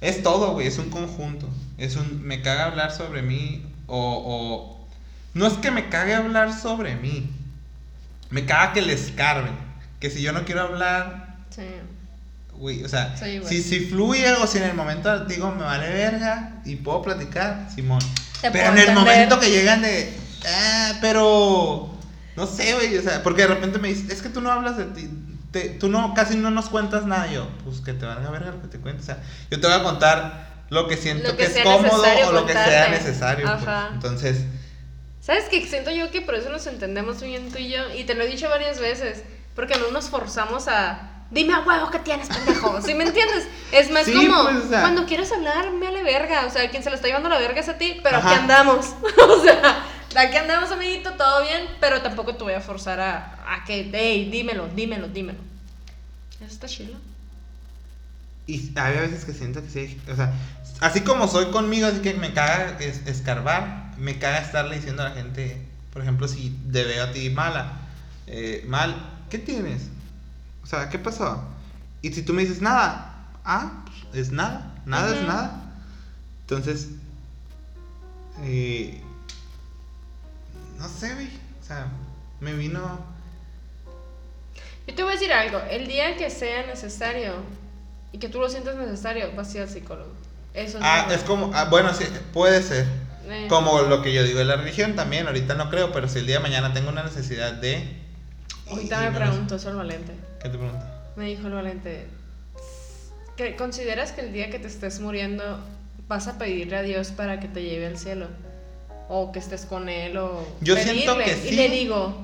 [0.00, 1.48] Es todo, güey, es un conjunto.
[1.76, 4.88] Es un, me caga hablar sobre mí o, o...
[5.34, 7.30] No es que me cague hablar sobre mí.
[8.30, 9.54] Me caga que le escarben.
[10.00, 11.62] Que si yo no quiero hablar, Sí.
[12.52, 16.60] Güey, o sea, si, si fluye o si en el momento digo me vale verga
[16.64, 18.00] y puedo platicar, Simón.
[18.42, 18.94] Pero en el entender.
[18.94, 20.12] momento que llegan de,
[20.44, 21.94] ah, pero,
[22.38, 24.76] no sé, güey, o sea, porque de repente me dicen, es que tú no hablas
[24.78, 25.10] de ti,
[25.50, 28.52] te- tú no, casi no nos cuentas nada, Y yo, pues que te valga verga
[28.52, 29.18] lo que te cuentes, o sea,
[29.50, 32.46] yo te voy a contar lo que siento Lo que, que es cómodo o lo
[32.46, 33.62] que sea necesario, pues.
[33.62, 33.90] Ajá.
[33.92, 34.44] entonces,
[35.20, 35.66] ¿Sabes qué?
[35.66, 37.80] Siento yo que por eso nos entendemos bien tú y yo.
[37.94, 39.22] Y te lo he dicho varias veces.
[39.54, 41.26] Porque no nos forzamos a.
[41.30, 42.80] Dime a huevo que tienes, pendejo.
[42.80, 43.46] ¿Sí me entiendes?
[43.70, 44.44] Es más Sí, como.
[44.44, 46.46] pues, o sea- Cuando quieres hablar, me ale verga.
[46.46, 48.00] O sea, quien se lo está llevando la verga es a ti.
[48.02, 48.86] Pero aquí andamos.
[49.28, 49.82] o sea,
[50.16, 51.66] aquí andamos, amiguito, todo bien.
[51.80, 53.90] Pero tampoco te voy a forzar a, a que.
[53.92, 55.38] Hey, dímelo, dímelo, dímelo.
[56.40, 56.94] Eso está chido.
[58.46, 60.32] Y hay veces que siento que sí, o sea,
[60.80, 65.10] así como soy conmigo, así que me caga es- escarbar, me caga estarle diciendo a
[65.10, 67.72] la gente, por ejemplo, si te veo a ti mala,
[68.26, 68.96] eh, mal,
[69.28, 69.82] ¿qué tienes?
[70.62, 71.44] O sea, ¿qué pasó?
[72.00, 75.26] Y si tú me dices nada, ah, pues, es nada, nada es Ujú.
[75.26, 75.62] nada.
[76.42, 76.88] Entonces,
[78.38, 79.02] eh,
[80.78, 81.88] no sé, güey, o sea,
[82.40, 82.80] me vino...
[84.86, 85.60] Yo te voy a decir algo.
[85.70, 87.34] El día que sea necesario
[88.12, 90.12] y que tú lo sientas necesario, vas a ir al psicólogo.
[90.54, 92.86] Eso es Ah, es como, ah, bueno, sí, puede ser.
[93.26, 93.46] Eh.
[93.48, 96.26] Como lo que yo digo de la religión también, ahorita no creo, pero si el
[96.26, 97.86] día de mañana tengo una necesidad de...
[98.70, 100.12] Ahorita me preguntó eso el Valente.
[100.40, 100.86] ¿Qué te pregunto?
[101.16, 102.06] Me dijo el Valente,
[103.36, 105.58] ¿que ¿consideras que el día que te estés muriendo
[106.06, 108.28] vas a pedirle a Dios para que te lleve al cielo?
[109.08, 110.46] O que estés con Él o...
[110.60, 112.14] Yo siento que Y le digo,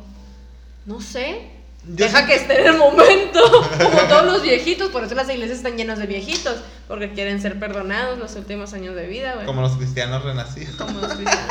[0.87, 1.51] no sé.
[1.87, 3.41] Yo Deja siento- que esté en el momento,
[3.83, 6.57] como todos los viejitos, por eso las iglesias están llenas de viejitos,
[6.89, 9.47] porque quieren ser perdonados los últimos años de vida, güey.
[9.47, 10.77] Como los cristianos renacidos.
[10.77, 11.51] Como los cristianos,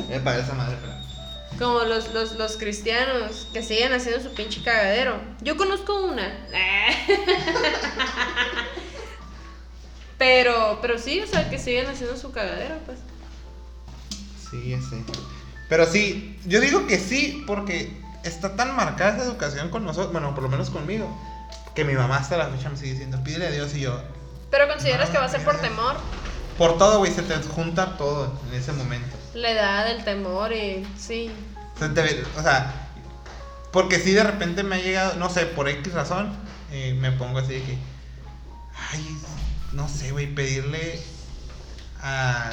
[0.08, 0.94] Me parece esa madre, pero...
[1.58, 5.20] Como los, los, los cristianos que siguen haciendo su pinche cagadero.
[5.42, 6.32] Yo conozco una.
[10.18, 12.98] Pero, pero sí, o sea, que siguen haciendo su cagadero, pues.
[14.50, 15.02] Sí, ya sé.
[15.68, 20.34] Pero sí, yo digo que sí, porque está tan marcada esa educación con nosotros, bueno,
[20.34, 21.08] por lo menos conmigo,
[21.74, 24.02] que mi mamá hasta la fecha me sigue diciendo, pídele a Dios y yo,
[24.50, 25.96] Pero consideras que va a ser por temor.
[26.58, 29.16] por todo, güey, se te junta todo en ese momento.
[29.34, 31.30] La edad, el temor y sí.
[31.78, 32.88] Se te- o sea,
[33.72, 36.32] porque si de repente me ha llegado, no sé, por X razón,
[36.72, 37.78] eh, me pongo así de que,
[38.92, 39.16] ay,
[39.72, 41.00] no sé, güey, pedirle
[42.02, 42.50] a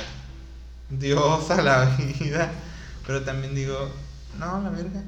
[0.89, 2.51] Dios, a la vida,
[3.05, 3.89] pero también digo,
[4.37, 5.01] no, la verga.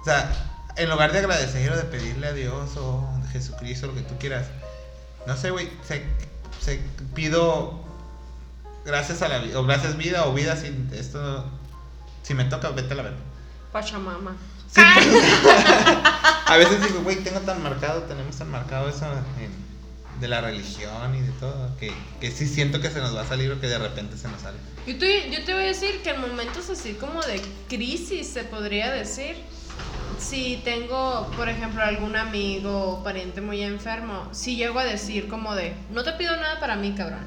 [0.00, 0.30] O sea,
[0.76, 4.16] en lugar de agradecer o de pedirle a Dios o a Jesucristo, lo que tú
[4.18, 4.46] quieras,
[5.26, 6.04] no sé, güey, se,
[6.60, 6.80] se
[7.14, 7.80] pido
[8.84, 11.44] gracias a la vida, o gracias vida, o vida, si esto,
[12.22, 13.18] si me toca, vete a la verga.
[13.72, 14.36] Pachamama.
[14.72, 14.80] Sí,
[16.46, 19.06] a veces digo, güey, tengo tan marcado, tenemos tan marcado eso
[19.38, 19.69] en-
[20.20, 23.26] de la religión y de todo, que, que sí siento que se nos va a
[23.26, 24.58] salir o que de repente se nos sale.
[24.86, 28.44] Yo te, yo te voy a decir que en momentos así como de crisis, se
[28.44, 29.36] podría decir,
[30.18, 35.54] si tengo, por ejemplo, algún amigo o pariente muy enfermo, si llego a decir como
[35.54, 37.26] de, no te pido nada para mí, cabrón,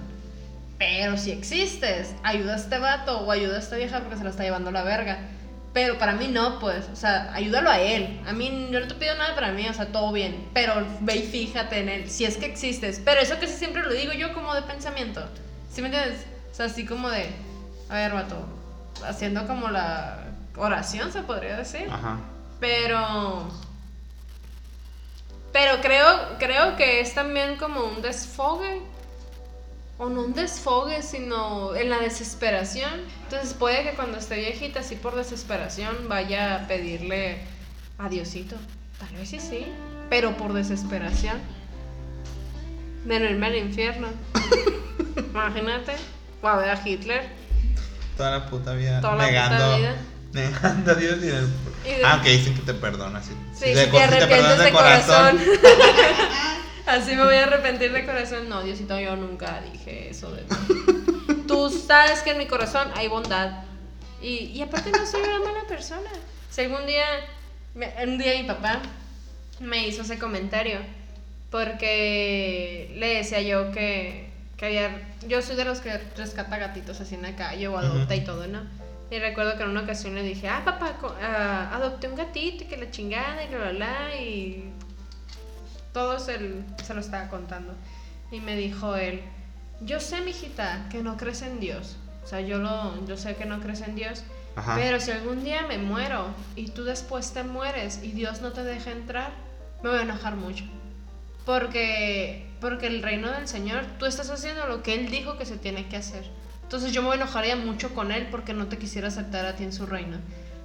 [0.78, 4.30] pero si existes, ayuda a este vato o ayuda a esta vieja porque se la
[4.30, 5.30] está llevando la verga.
[5.74, 8.22] Pero para mí no, pues, o sea, ayúdalo a él.
[8.28, 10.48] A mí yo no te pido nada para mí, o sea, todo bien.
[10.54, 13.02] Pero ve y fíjate en él, si es que existes.
[13.04, 15.26] Pero eso que siempre lo digo yo como de pensamiento.
[15.72, 16.26] ¿Sí me entiendes?
[16.52, 17.28] O sea, así como de,
[17.90, 18.46] a ver, vato,
[19.04, 20.20] haciendo como la
[20.56, 21.88] oración, se podría decir.
[21.92, 22.20] Ajá.
[22.60, 23.48] Pero.
[25.52, 28.82] Pero creo, creo que es también como un desfogue.
[30.00, 32.92] O no un desfogue, sino en la desesperación.
[33.24, 37.38] Entonces puede que cuando esté viejita, así por desesperación, vaya a pedirle
[38.00, 38.56] a Diosito.
[39.00, 39.66] Tal vez sí, sí.
[40.10, 41.38] Pero por desesperación.
[43.06, 44.08] De no irme al infierno.
[45.18, 45.94] Imagínate.
[46.42, 47.30] O a ver a Hitler.
[48.18, 49.96] Toda la puta vida Toda la negando, puta vida.
[50.34, 51.48] negando a Dios y el...
[51.86, 53.32] Y de- Ah, ok, dicen que te perdona, sí.
[53.54, 55.40] Sí, Sí, si te sí arrepientes de corazón.
[56.94, 58.48] Así me voy a arrepentir de corazón.
[58.50, 60.56] No, Diosito, yo nunca dije eso de ti.
[61.48, 63.64] Tú sabes que en mi corazón hay bondad.
[64.22, 66.10] Y, y aparte no soy una mala persona.
[66.52, 67.06] Si algún día,
[68.04, 68.80] un día mi papá
[69.60, 70.80] me hizo ese comentario.
[71.50, 75.14] Porque le decía yo que, que había...
[75.28, 78.22] Yo soy de los que rescata gatitos así en la calle o adopta Ujú.
[78.22, 78.62] y todo, ¿no?
[79.10, 82.68] Y recuerdo que en una ocasión le dije, ah, papá, ah, adopté un gatito y
[82.68, 84.72] que la chingada y bla, bla, bla, y
[85.94, 87.74] todo se, se lo estaba contando.
[88.32, 89.22] Y me dijo él,
[89.82, 91.98] yo sé, mijita, que no crees en Dios.
[92.24, 94.24] O sea, yo, lo, yo sé que no crees en Dios.
[94.56, 94.76] Ajá.
[94.76, 98.64] Pero si algún día me muero y tú después te mueres y Dios no te
[98.64, 99.32] deja entrar,
[99.82, 100.64] me voy a enojar mucho.
[101.46, 105.58] Porque, porque el reino del Señor, tú estás haciendo lo que Él dijo que se
[105.58, 106.24] tiene que hacer.
[106.62, 109.74] Entonces yo me enojaría mucho con Él porque no te quisiera aceptar a ti en
[109.74, 110.18] su reino.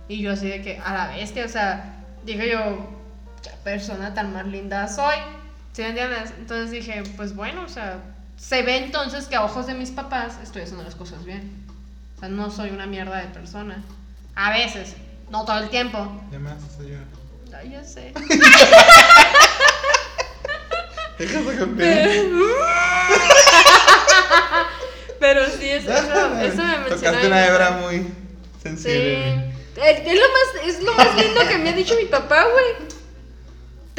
[0.09, 2.98] Y yo así de que, a la bestia, o sea, dije yo,
[3.43, 5.17] qué persona tan más linda soy.
[5.73, 6.33] ¿Sí me entiendes?
[6.39, 7.99] Entonces dije, pues bueno, o sea,
[8.37, 11.65] se ve entonces que a ojos de mis papás estoy haciendo las cosas bien.
[12.17, 13.83] O sea, no soy una mierda de persona.
[14.35, 14.95] A veces,
[15.31, 16.23] no todo el tiempo.
[16.33, 17.05] Ya me haces llorar.
[17.61, 18.13] Ay, ya sé.
[21.19, 22.39] Déjame campeón.
[25.21, 26.03] Pero sí, eso, eso,
[26.41, 26.87] eso me mencionó.
[26.89, 28.13] Tocaste una hebra muy Sí.
[28.63, 29.55] sensible.
[29.77, 32.89] Es, es lo más, es lo más lindo que me ha dicho mi papá, güey.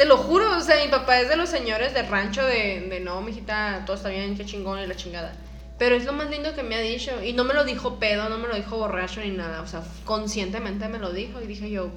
[0.00, 3.00] Te lo juro, o sea, mi papá es de los señores de rancho de, de
[3.00, 5.34] no, mijita, todo está bien, qué chingón y la chingada.
[5.78, 7.22] Pero es lo más lindo que me ha dicho.
[7.22, 9.60] Y no me lo dijo pedo, no me lo dijo borracho ni nada.
[9.60, 11.38] O sea, conscientemente me lo dijo.
[11.42, 11.90] Y dije yo,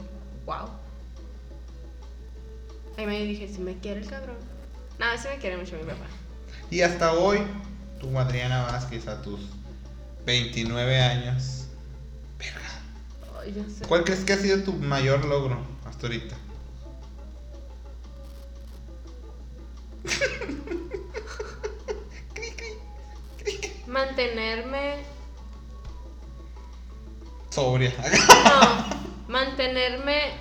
[0.45, 0.68] wow.
[2.97, 4.36] Ahí me dije, si me quiere el cabrón.
[4.99, 6.06] Nada, sí me quiere mucho mi papá.
[6.70, 7.39] Y hasta hoy,
[8.01, 9.39] tu Adriana Vázquez a tus
[10.26, 11.68] 29 años.
[12.38, 13.70] Verga.
[13.70, 13.86] Sé.
[13.88, 16.36] ¿Cuál crees que ha sido tu mayor logro hasta ahorita?
[24.24, 25.03] Mantenerme
[27.49, 27.93] Sobria.
[28.45, 30.32] No, mantenerme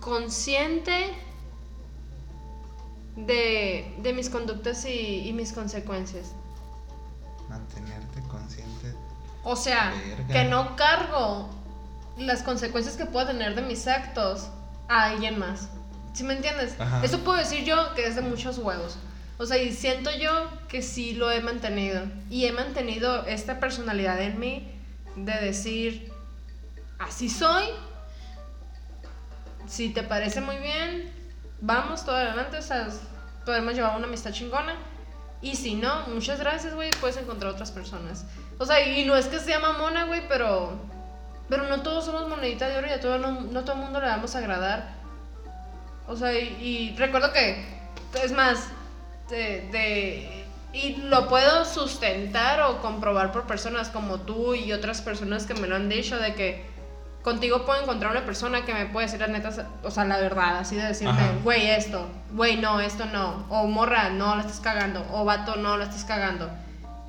[0.00, 1.14] consciente
[3.16, 6.32] de, de mis conductas y, y mis consecuencias.
[7.48, 8.94] Mantenerte consciente.
[9.42, 10.26] O sea, Verga.
[10.28, 11.48] que no cargo
[12.18, 14.48] las consecuencias que pueda tener de mis actos
[14.88, 15.68] a alguien más.
[16.12, 16.78] ¿Sí me entiendes?
[16.78, 17.02] Ajá.
[17.02, 18.96] Eso puedo decir yo que es de muchos huevos.
[19.38, 22.02] O sea, y siento yo que sí lo he mantenido.
[22.30, 24.70] Y he mantenido esta personalidad en mí
[25.16, 26.12] de decir,
[26.98, 27.64] así soy.
[29.66, 31.12] Si te parece muy bien,
[31.60, 32.58] vamos todo adelante.
[32.58, 32.88] O sea,
[33.44, 34.76] podemos llevar una amistad chingona.
[35.40, 38.24] Y si no, muchas gracias, güey, puedes encontrar otras personas.
[38.58, 40.72] O sea, y no es que sea mamona, güey, pero.
[41.48, 44.00] Pero no todos somos monedita de oro y a todo, no, no todo el mundo
[44.00, 44.94] le vamos a agradar.
[46.06, 47.82] O sea, y, y recuerdo que.
[48.22, 48.68] Es más,
[49.30, 55.44] de, de- Y lo puedo sustentar o comprobar por personas como tú y otras personas
[55.46, 56.64] que me lo han dicho, de que
[57.22, 60.58] contigo puedo encontrar una persona que me puede decir la neta, o sea, la verdad,
[60.58, 65.06] así de decirte, güey, esto, güey, no, esto no, o morra, no, la estás cagando,
[65.12, 66.50] o vato, no, la estás cagando.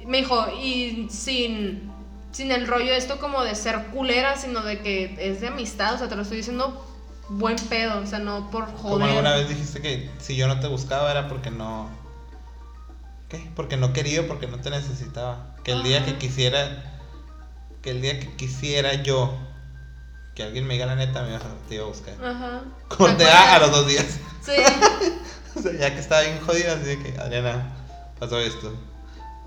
[0.05, 1.89] Me dijo, y sin,
[2.31, 5.97] sin el rollo esto como de ser culera, sino de que es de amistad, o
[5.97, 6.85] sea, te lo estoy diciendo
[7.29, 9.09] buen pedo, o sea, no por Como joder.
[9.09, 11.89] alguna vez dijiste que si yo no te buscaba era porque no.
[13.33, 13.51] ¿Qué?
[13.55, 15.55] Porque no quería, porque no te necesitaba.
[15.63, 16.83] Que el día que quisiera.
[17.81, 19.35] Que el día que quisiera yo.
[20.35, 22.13] Que alguien me diga la neta, me iba a, te iba a buscar.
[22.23, 22.61] Ajá.
[22.87, 24.05] Corte ¿Te A a los dos días.
[24.45, 24.51] Sí,
[25.55, 27.71] O sea, ya que estaba bien jodida, así de que, Adriana,
[28.19, 28.73] pasó esto.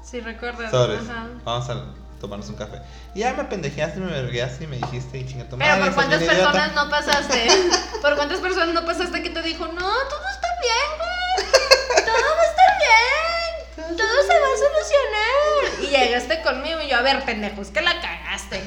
[0.04, 0.70] sí, recuerdas.
[0.70, 1.00] Sobres.
[1.08, 1.28] Ajá.
[1.44, 1.84] Vamos a
[2.20, 2.80] tomarnos un café.
[3.14, 6.32] Y ya me pendejeaste, me vergueaste y me dijiste, y chinga Pero ¿por cuántas bien
[6.32, 6.52] idiota.
[6.52, 7.46] personas no pasaste?
[8.02, 12.04] ¿Por cuántas personas no pasaste que te dijo, no, todo está bien, güey?
[12.04, 13.65] Todo va a estar bien.
[13.76, 15.82] Todo se va a solucionar.
[15.82, 18.62] Y llegaste conmigo y yo, a ver, pendejos, que la cagaste.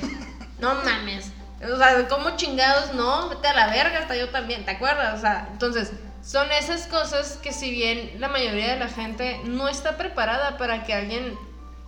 [0.59, 1.31] No mames.
[1.61, 3.29] O sea, ¿cómo chingados no?
[3.29, 5.17] Vete a la verga, hasta yo también, ¿te acuerdas?
[5.17, 5.91] O sea, entonces,
[6.23, 10.83] son esas cosas que si bien la mayoría de la gente no está preparada para
[10.83, 11.37] que alguien...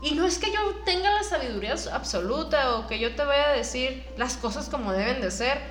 [0.01, 3.53] Y no es que yo tenga la sabiduría absoluta o que yo te vaya a
[3.53, 5.61] decir las cosas como deben de ser,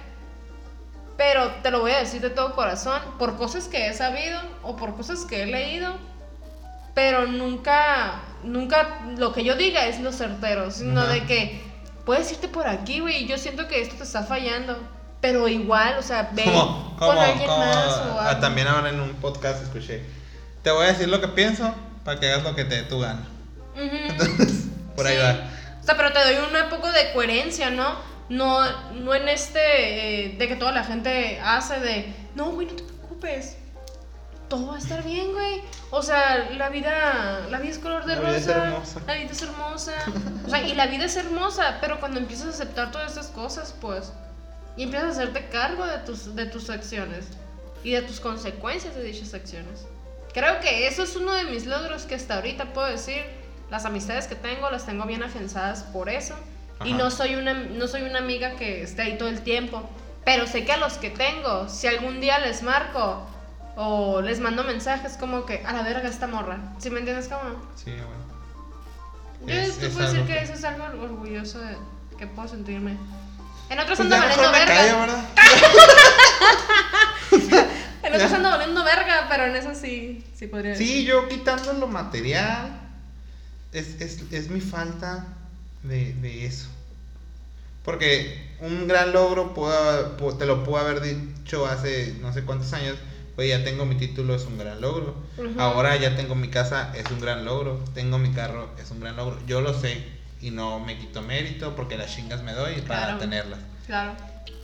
[1.16, 4.76] pero te lo voy a decir de todo corazón, por cosas que he sabido o
[4.76, 5.98] por cosas que he leído,
[6.94, 11.12] pero nunca, nunca lo que yo diga es lo certero, sino Ajá.
[11.12, 11.60] de que
[12.04, 14.78] puedes irte por aquí, güey, y yo siento que esto te está fallando,
[15.20, 18.40] pero igual, o sea, ve Como, con alguien como, más o ah, algo.
[18.40, 20.02] también ahora en un podcast escuché.
[20.62, 21.74] Te voy a decir lo que pienso
[22.04, 23.26] para que hagas lo que te dé tu gana.
[23.74, 23.96] Ujú.
[24.08, 24.64] Entonces,
[24.96, 25.22] por ahí Sí.
[25.22, 25.50] va.
[25.80, 27.94] O sea, pero te doy un poco de coherencia, ¿no?
[28.28, 28.60] No,
[28.92, 32.82] no en este eh, de que toda la gente hace de, no, güey, no te
[32.84, 33.56] preocupes.
[34.50, 35.62] Todo va a estar bien, güey.
[35.90, 38.66] O sea, la vida, la vida es color de La vida es rosa.
[38.66, 39.00] hermosa.
[39.06, 39.92] La vida es hermosa.
[40.44, 43.74] O sea, y la vida es hermosa, pero cuando empiezas a aceptar todas esas cosas,
[43.80, 44.12] pues,
[44.76, 47.26] y empiezas a hacerte cargo de tus, de tus acciones
[47.84, 49.86] y de tus consecuencias de dichas acciones.
[50.34, 53.22] Creo que eso es uno de mis logros que hasta ahorita puedo decir.
[53.70, 56.34] Las amistades que tengo las tengo bien afianzadas por eso.
[56.84, 56.98] Y Ajá.
[56.98, 59.88] no soy, una, no soy una amiga que esté ahí todo el tiempo.
[60.24, 63.26] Pero sé que a los que tengo, si algún día les marco
[63.82, 66.58] o les mando mensajes como que a la verga esta morra.
[66.78, 67.40] ¿Sí me entiendes cómo?
[67.82, 68.28] Sí, bueno.
[69.46, 71.76] Yo Es- te es puedo decir que que- eso es algo orgulloso de
[72.18, 72.98] que puedo sentirme.
[73.70, 74.74] En otros Pues ando valiendo verga.
[74.74, 75.24] callo, ¿verdad?
[78.02, 81.86] En otras ando volviendo verga, pero en eso sí, sí podría Sí, yo quitando lo
[81.86, 82.80] material,
[83.72, 85.24] es, es, es mi falta
[85.84, 86.68] de, de eso.
[87.84, 92.72] Porque un gran logro puedo- pu- te lo puedo haber dicho hace no sé cuántos
[92.72, 92.96] años.
[93.40, 95.14] Pues ya tengo mi título, es un gran logro.
[95.56, 97.82] Ahora ya tengo mi casa, es un gran logro.
[97.94, 99.38] Tengo mi carro, es un gran logro.
[99.46, 100.04] Yo lo sé
[100.42, 103.60] y no me quito mérito porque las chingas me doy para tenerlas.
[103.86, 104.12] Claro.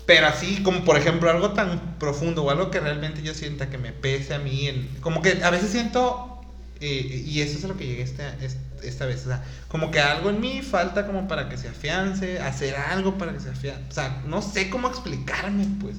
[0.05, 3.79] Pero así como por ejemplo algo tan profundo o algo que realmente yo sienta que
[3.79, 6.39] me pese a mí, en, como que a veces siento,
[6.79, 9.91] eh, y eso es a lo que llegué esta, es- esta vez, o sea, como
[9.91, 13.49] que algo en mí falta como para que se afiance, hacer algo para que se
[13.49, 15.97] afiance, o sea, no sé cómo explicarme pues.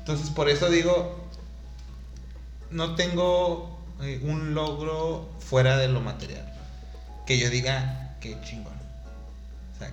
[0.00, 1.27] Entonces por eso digo,
[2.70, 6.52] no tengo eh, un logro fuera de lo material,
[7.26, 8.74] que yo diga, qué chingón.
[9.74, 9.90] O sea,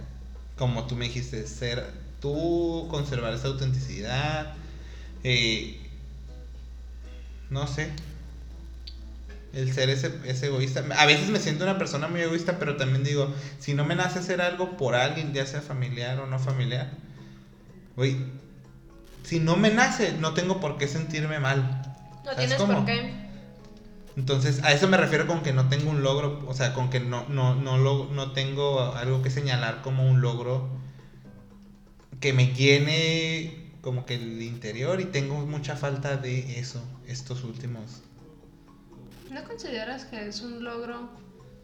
[0.57, 1.85] como tú me dijiste, ser
[2.19, 4.53] tú, conservar esa autenticidad,
[5.23, 5.79] eh,
[7.49, 7.91] no sé,
[9.53, 10.11] el ser ese,
[10.45, 10.83] egoísta.
[10.97, 14.19] A veces me siento una persona muy egoísta, pero también digo, si no me nace
[14.19, 16.91] hacer algo por alguien, ya sea familiar o no familiar,
[17.95, 18.17] güey,
[19.23, 21.84] si no me nace, no tengo por qué sentirme mal.
[22.25, 22.73] No ¿Sabes tienes cómo?
[22.73, 23.13] por qué.
[24.17, 26.99] Entonces, a eso me refiero con que no tengo un logro, o sea, con que
[27.01, 30.69] no, no, no, lo- no tengo algo que señalar como un logro
[32.21, 38.01] que me llene como que el interior y tengo mucha falta de eso estos últimos.
[39.29, 41.09] ¿No consideras que es un logro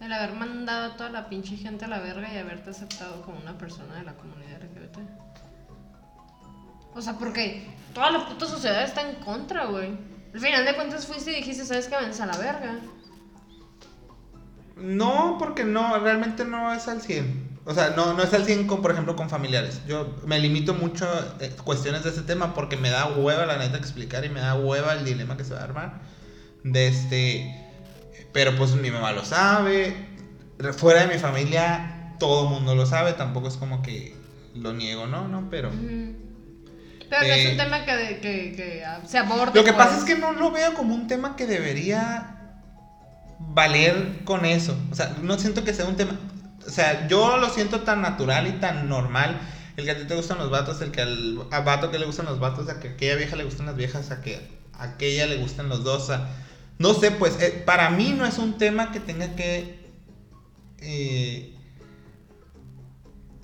[0.02, 3.40] el haber mandado a toda la pinche gente a la verga y haberte aceptado como
[3.40, 5.00] una persona de la comunidad LGBT?
[6.94, 10.11] O sea, porque toda la puta sociedad está en contra, güey.
[10.34, 11.96] Al final de cuentas fuiste y dijiste, ¿sabes qué?
[12.00, 12.80] Vence a la verga.
[14.78, 17.60] No, porque no, realmente no es al 100.
[17.66, 19.82] O sea, no, no es al 100 con, por ejemplo, con familiares.
[19.88, 23.58] Yo me limito mucho a eh, cuestiones de ese tema porque me da hueva, la
[23.58, 26.02] neta, explicar y me da hueva el dilema que se va a armar.
[26.64, 27.70] De este.
[28.34, 30.08] Pero pues mi mamá lo sabe.
[30.78, 33.14] Fuera de mi familia, todo el mundo lo sabe.
[33.14, 34.16] Tampoco es como que
[34.56, 35.28] lo niego, ¿no?
[35.28, 35.70] No, pero.
[37.12, 39.52] Pero no es Eh, un tema que, que, que se aborde.
[39.54, 42.38] Lo que pasa es que no lo veo como un tema que debería
[43.40, 44.78] valer con eso.
[44.92, 46.18] O sea, no siento que sea un tema.
[46.66, 49.40] O sea, yo lo siento tan natural y tan normal.
[49.76, 52.06] El que a ti te gustan los vatos, el que al a vato que le
[52.06, 54.42] gustan los vatos, a que a aquella vieja le gustan las viejas, a que
[54.74, 56.08] a aquella le gustan los dos.
[56.08, 56.30] Sea,
[56.80, 59.82] no sé, pues eh, para mí no es un tema que tenga que.
[60.80, 61.54] eh,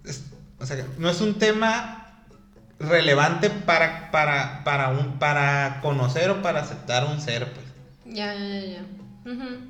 [0.05, 0.24] es-
[0.59, 1.97] o sea, no es un tema
[2.80, 7.65] relevante para, para, para, un, para conocer o para aceptar un ser, pues.
[8.05, 8.86] Ya, ya, ya.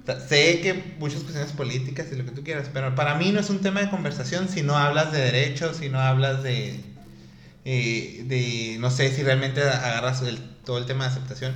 [0.03, 3.31] O sea, sé que muchas cuestiones políticas y lo que tú quieras, pero para mí
[3.31, 6.79] no es un tema de conversación si no hablas de derechos, si no hablas de,
[7.65, 11.53] eh, de no sé, si realmente agarras el- todo el tema de aceptación.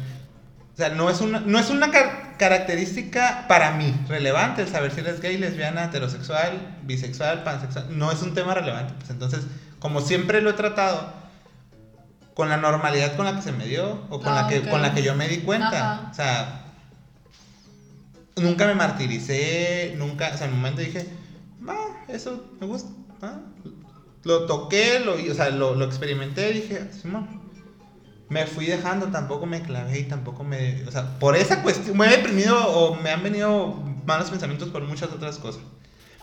[0.73, 4.91] O sea, no es una, no es una car- característica para mí relevante el saber
[4.91, 7.85] si eres gay, lesbiana, heterosexual, bisexual, pansexual.
[7.97, 8.93] No es un tema relevante.
[8.97, 9.45] Pues entonces,
[9.79, 11.20] como siempre lo he tratado,
[12.33, 14.69] con la normalidad con la que se me dio o con, Ah, la, que, ok.
[14.69, 15.93] con la que yo me di cuenta.
[15.93, 16.07] Ajá.
[16.11, 16.65] O sea,
[18.37, 21.07] nunca me martiricé, nunca, o sea, en un momento dije,
[21.67, 22.89] ah, eso me gusta,
[23.21, 23.39] ah".
[24.23, 27.39] lo toqué, lo, o sea, lo, lo experimenté, dije, Simón.
[28.29, 32.07] Me fui dejando, tampoco me clavé y tampoco me, o sea, por esa cuestión, me
[32.07, 33.75] he deprimido o me han venido
[34.05, 35.61] malos pensamientos por muchas otras cosas.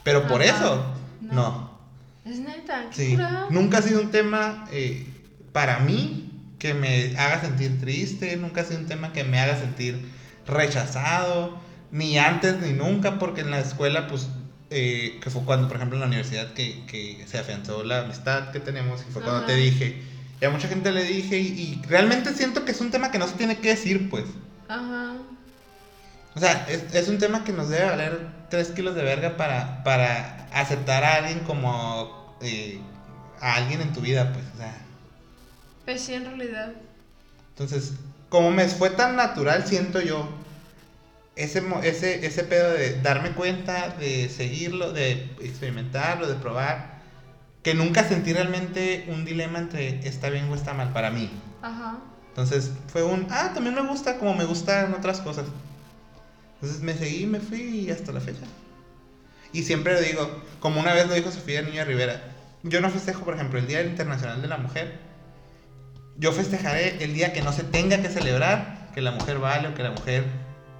[0.04, 0.56] Pero por Ajá.
[0.56, 0.84] eso,
[1.20, 1.34] No.
[1.34, 1.78] no.
[2.24, 3.18] Es neta, qué Sí,
[3.50, 5.06] nunca ha sido un tema eh,
[5.52, 9.56] para mí que me haga sentir triste, nunca ha sido un tema que me haga
[9.58, 10.08] sentir
[10.46, 14.28] rechazado, ni antes ni nunca, porque en la escuela, pues,
[14.70, 18.50] eh, que fue cuando, por ejemplo, en la universidad que, que se afianzó la amistad
[18.50, 20.02] que tenemos, y fue cuando te dije,
[20.40, 23.18] y a mucha gente le dije, y, y realmente siento que es un tema que
[23.18, 24.24] no se tiene que decir, pues.
[24.68, 25.14] Ajá.
[26.34, 29.82] O sea, es, es un tema que nos debe valer 3 kilos de verga para,
[29.82, 32.78] para aceptar a alguien como eh,
[33.40, 34.44] a alguien en tu vida, pues.
[34.54, 34.76] O sea,
[35.88, 36.74] Pues sí, en realidad.
[37.48, 37.94] entonces,
[38.28, 40.28] como me fue tan natural, siento yo,
[41.34, 46.98] ese, ese, ese pedo de darme cuenta, de seguirlo, de experimentarlo, de probar,
[47.62, 51.30] que nunca sentí realmente un dilema entre está bien o está mal para mí.
[51.62, 52.00] Ajá.
[52.28, 55.46] Entonces fue un, ah, también me gusta como me gustan otras cosas.
[56.56, 58.44] Entonces me seguí, me fui y hasta la fecha.
[59.54, 63.24] Y siempre lo digo, como una vez lo dijo Sofía Niño Rivera, yo no festejo,
[63.24, 65.07] por ejemplo, el Día Internacional de la Mujer.
[66.18, 69.74] Yo festejaré el día que no se tenga que celebrar, que la mujer vale o
[69.74, 70.24] que la mujer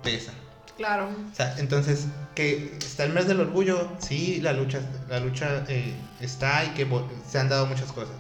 [0.03, 0.33] pesa.
[0.77, 1.09] Claro.
[1.09, 5.95] O sea, entonces, que está el mes del orgullo, sí, la lucha, la lucha eh,
[6.21, 6.87] está y que
[7.29, 8.15] se han dado muchas cosas.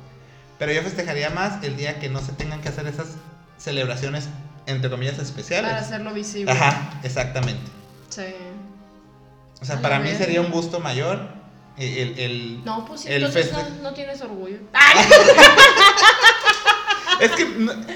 [0.58, 3.08] Pero yo festejaría más el día que no se tengan que hacer esas
[3.58, 4.28] celebraciones
[4.66, 5.70] entre comillas, especiales.
[5.70, 6.52] Para hacerlo visible.
[6.52, 7.62] Ajá, exactamente.
[8.10, 8.22] Sí.
[9.60, 11.28] O sea, para mí sería un gusto mayor
[11.78, 12.18] eh, el...
[12.18, 14.58] el- No, pues el entonces no, no tienes orgullo.
[17.20, 17.46] Es que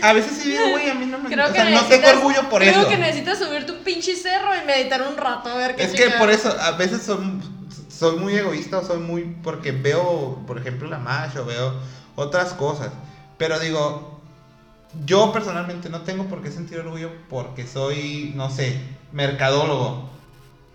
[0.02, 1.30] a veces sí digo, güey, a mí no me...
[1.30, 2.88] Creo o que sea, no tengo orgullo por creo eso.
[2.88, 6.10] que necesitas subirte un pinche cerro y meditar un rato a ver qué Es que
[6.10, 7.42] por eso, a veces son,
[7.88, 9.36] soy muy egoísta o soy muy.
[9.42, 11.74] Porque veo, por ejemplo, la MASH o veo
[12.16, 12.90] otras cosas.
[13.38, 14.20] Pero digo,
[15.04, 18.78] yo personalmente no tengo por qué sentir orgullo porque soy, no sé,
[19.12, 20.10] mercadólogo.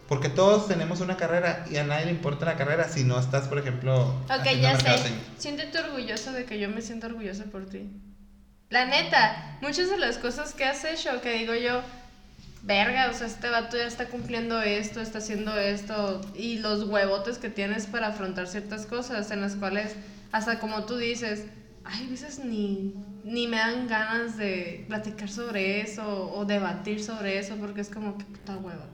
[0.07, 3.47] Porque todos tenemos una carrera y a nadie le importa la carrera si no estás,
[3.49, 4.15] por ejemplo.
[4.29, 5.11] Ok, ya sé.
[5.37, 7.89] Siéntete orgulloso de que yo me siento orgullosa por ti.
[8.69, 11.81] La neta, muchas de las cosas que has hecho, que digo yo,
[12.63, 17.37] verga, o sea, este vato ya está cumpliendo esto, está haciendo esto, y los huevotes
[17.37, 19.95] que tienes para afrontar ciertas cosas en las cuales,
[20.33, 21.45] hasta como tú dices,
[21.85, 22.93] ay, a veces ni,
[23.23, 28.17] ni me dan ganas de platicar sobre eso o debatir sobre eso, porque es como
[28.17, 28.85] que puta hueva.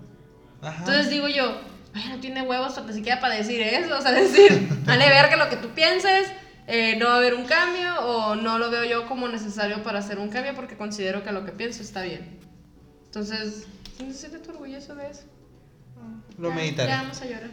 [0.61, 0.79] Ajá.
[0.79, 1.59] Entonces digo yo,
[1.95, 5.49] ay, no tiene huevos ni siquiera para decir eso, o sea, decir, dale verga lo
[5.49, 6.27] que tú pienses,
[6.67, 9.99] eh, no va a haber un cambio o no lo veo yo como necesario para
[9.99, 12.39] hacer un cambio porque considero que lo que pienso está bien.
[13.05, 13.67] Entonces,
[14.05, 15.23] ¿no sientes orgulloso de eso?
[16.37, 16.89] Lo Ya- meditaré.
[16.89, 17.51] Ya vamos a llorar.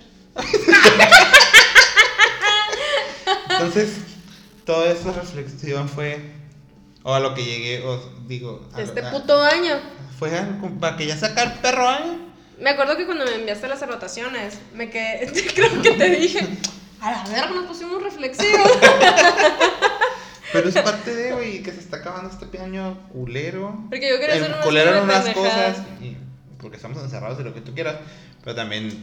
[3.50, 3.90] Entonces,
[4.64, 6.20] toda esa reflexión fue.
[7.02, 8.68] O a lo que llegué, o digo.
[8.74, 9.74] a lo- Este a- puto año.
[10.18, 12.18] Fue a- para que ya saca el perro año.
[12.60, 16.46] Me acuerdo que cuando me enviaste las anotaciones, me quedé, creo que te dije,
[17.00, 18.70] a la verga nos pusimos reflexivos.
[20.52, 23.84] Pero es parte de, güey, que se está acabando este año culero.
[23.88, 24.50] Porque yo quería hacer
[25.02, 25.76] unas pendejadas.
[25.76, 26.16] cosas, y-
[26.60, 27.96] porque estamos encerrados y lo que tú quieras,
[28.42, 29.02] pero también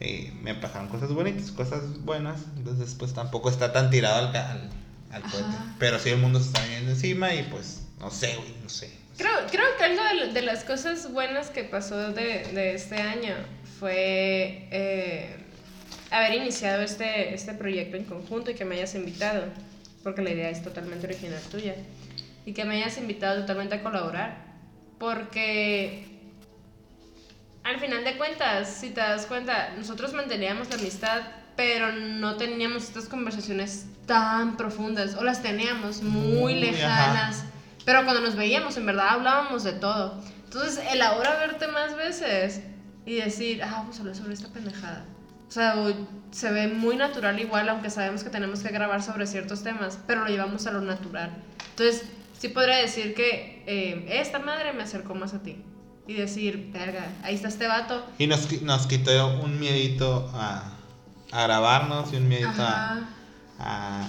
[0.00, 4.52] eh, me pasaron cosas bonitas, cosas buenas, entonces pues tampoco está tan tirado al, ca-
[4.52, 4.70] al,
[5.12, 5.46] al cohete.
[5.78, 8.90] Pero sí el mundo se está viniendo encima y pues, no sé, güey, no sé.
[9.18, 13.34] Creo, creo que algo de, de las cosas buenas que pasó de, de este año
[13.78, 15.39] fue eh,
[16.10, 19.44] haber iniciado este, este proyecto en conjunto y que me hayas invitado,
[20.02, 21.74] porque la idea es totalmente original tuya,
[22.44, 24.36] y que me hayas invitado totalmente a colaborar,
[24.98, 26.06] porque
[27.62, 31.22] al final de cuentas, si te das cuenta, nosotros manteníamos la amistad,
[31.56, 37.44] pero no teníamos estas conversaciones tan profundas, o las teníamos muy Muy, lejanas,
[37.84, 40.20] pero cuando nos veíamos, en verdad hablábamos de todo.
[40.44, 42.62] Entonces, el ahora verte más veces
[43.06, 45.04] y decir, ah, vamos a hablar sobre esta pendejada.
[45.50, 45.74] O sea,
[46.30, 50.20] se ve muy natural igual, aunque sabemos que tenemos que grabar sobre ciertos temas, pero
[50.20, 51.42] lo llevamos a lo natural.
[51.70, 52.04] Entonces,
[52.38, 55.60] sí podría decir que eh, esta madre me acercó más a ti.
[56.06, 58.06] Y decir, verga, ahí está este vato.
[58.16, 60.70] Y nos, nos quitó un miedito a,
[61.32, 63.08] a grabarnos y un miedito a, Ajá.
[63.58, 64.06] a,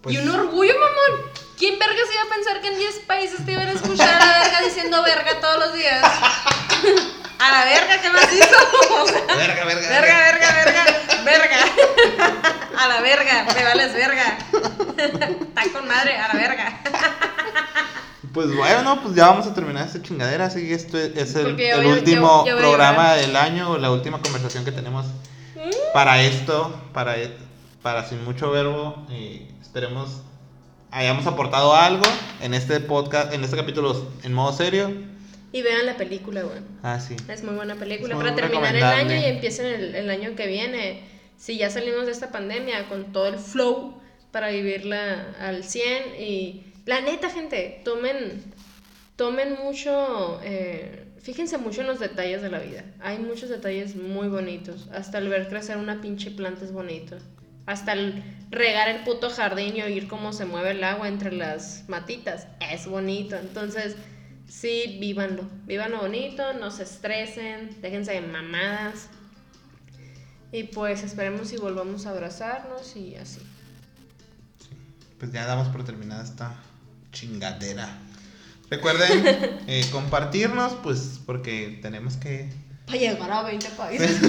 [0.00, 1.30] pues, y un orgullo, mamón.
[1.58, 4.40] ¿Quién verga se iba a pensar que en 10 países te iban a escuchar a
[4.42, 6.04] verga diciendo verga todos los días?
[7.42, 9.06] A la verga, ¿qué más hizo?
[9.36, 10.84] Verga, verga, Verga, verga, verga,
[11.24, 11.56] verga.
[12.78, 14.38] A la verga, me vales verga.
[14.96, 16.80] Está con madre, a la verga.
[18.32, 20.46] Pues bueno, pues ya vamos a terminar esta chingadera.
[20.46, 24.70] Así que esto es el, el último a programa del año, la última conversación que
[24.70, 25.06] tenemos
[25.92, 27.16] para esto, para,
[27.82, 29.04] para Sin Mucho Verbo.
[29.10, 30.22] Y esperemos
[30.92, 32.04] hayamos aportado algo
[32.40, 34.92] en este podcast, en este capítulo en modo serio.
[35.52, 36.60] Y vean la película, güey.
[36.82, 37.14] Ah, sí.
[37.28, 38.14] Es muy buena película.
[38.14, 41.02] Muy Para terminar el año y empiecen el, el año que viene.
[41.36, 44.00] Si ya salimos de esta pandemia con todo el flow
[44.32, 46.20] para vivirla al 100.
[46.20, 48.42] Y la neta, gente, tomen,
[49.16, 50.40] tomen mucho.
[50.42, 52.84] eh, fíjense mucho en los detalles de la vida.
[53.00, 54.88] Hay muchos detalles muy bonitos.
[54.92, 57.16] Hasta el ver crecer una pinche planta es bonito.
[57.66, 61.84] Hasta el regar el puto jardín y oír cómo se mueve el agua entre las
[61.88, 63.36] matitas es bonito.
[63.36, 63.94] Entonces,
[64.52, 65.44] sí, vívanlo.
[65.66, 69.08] Vívanlo bonito, no se estresen, déjense de mamadas.
[70.52, 73.40] Y pues esperemos y volvamos a abrazarnos y así.
[75.18, 76.54] Pues ya damos por terminada esta
[77.12, 77.88] chingadera.
[78.68, 82.52] Recuerden eh, compartirnos, pues porque tenemos que
[82.86, 84.20] Para llegar a 20 países.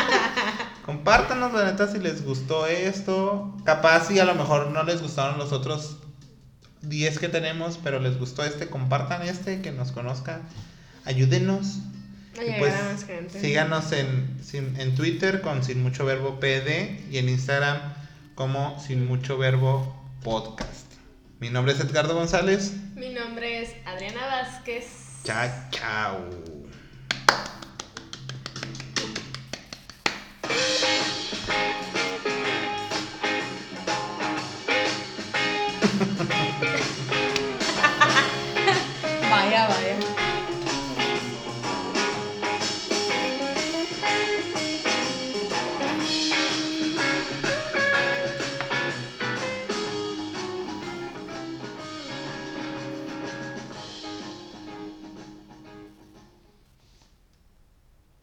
[0.86, 3.54] Compártanos, la neta, si les gustó esto.
[3.64, 5.98] Capaz si a lo mejor no les gustaron los otros
[6.82, 10.42] 10 que tenemos, pero les gustó este, compartan este, que nos conozcan,
[11.04, 11.78] ayúdenos.
[12.34, 12.74] Pues,
[13.40, 17.78] síganos en, en Twitter con Sin Mucho Verbo PD y en Instagram
[18.34, 20.92] como Sin Mucho Verbo Podcast.
[21.40, 22.72] Mi nombre es Edgardo González.
[22.94, 24.86] Mi nombre es Adriana Vázquez.
[25.24, 26.30] Chao, chao.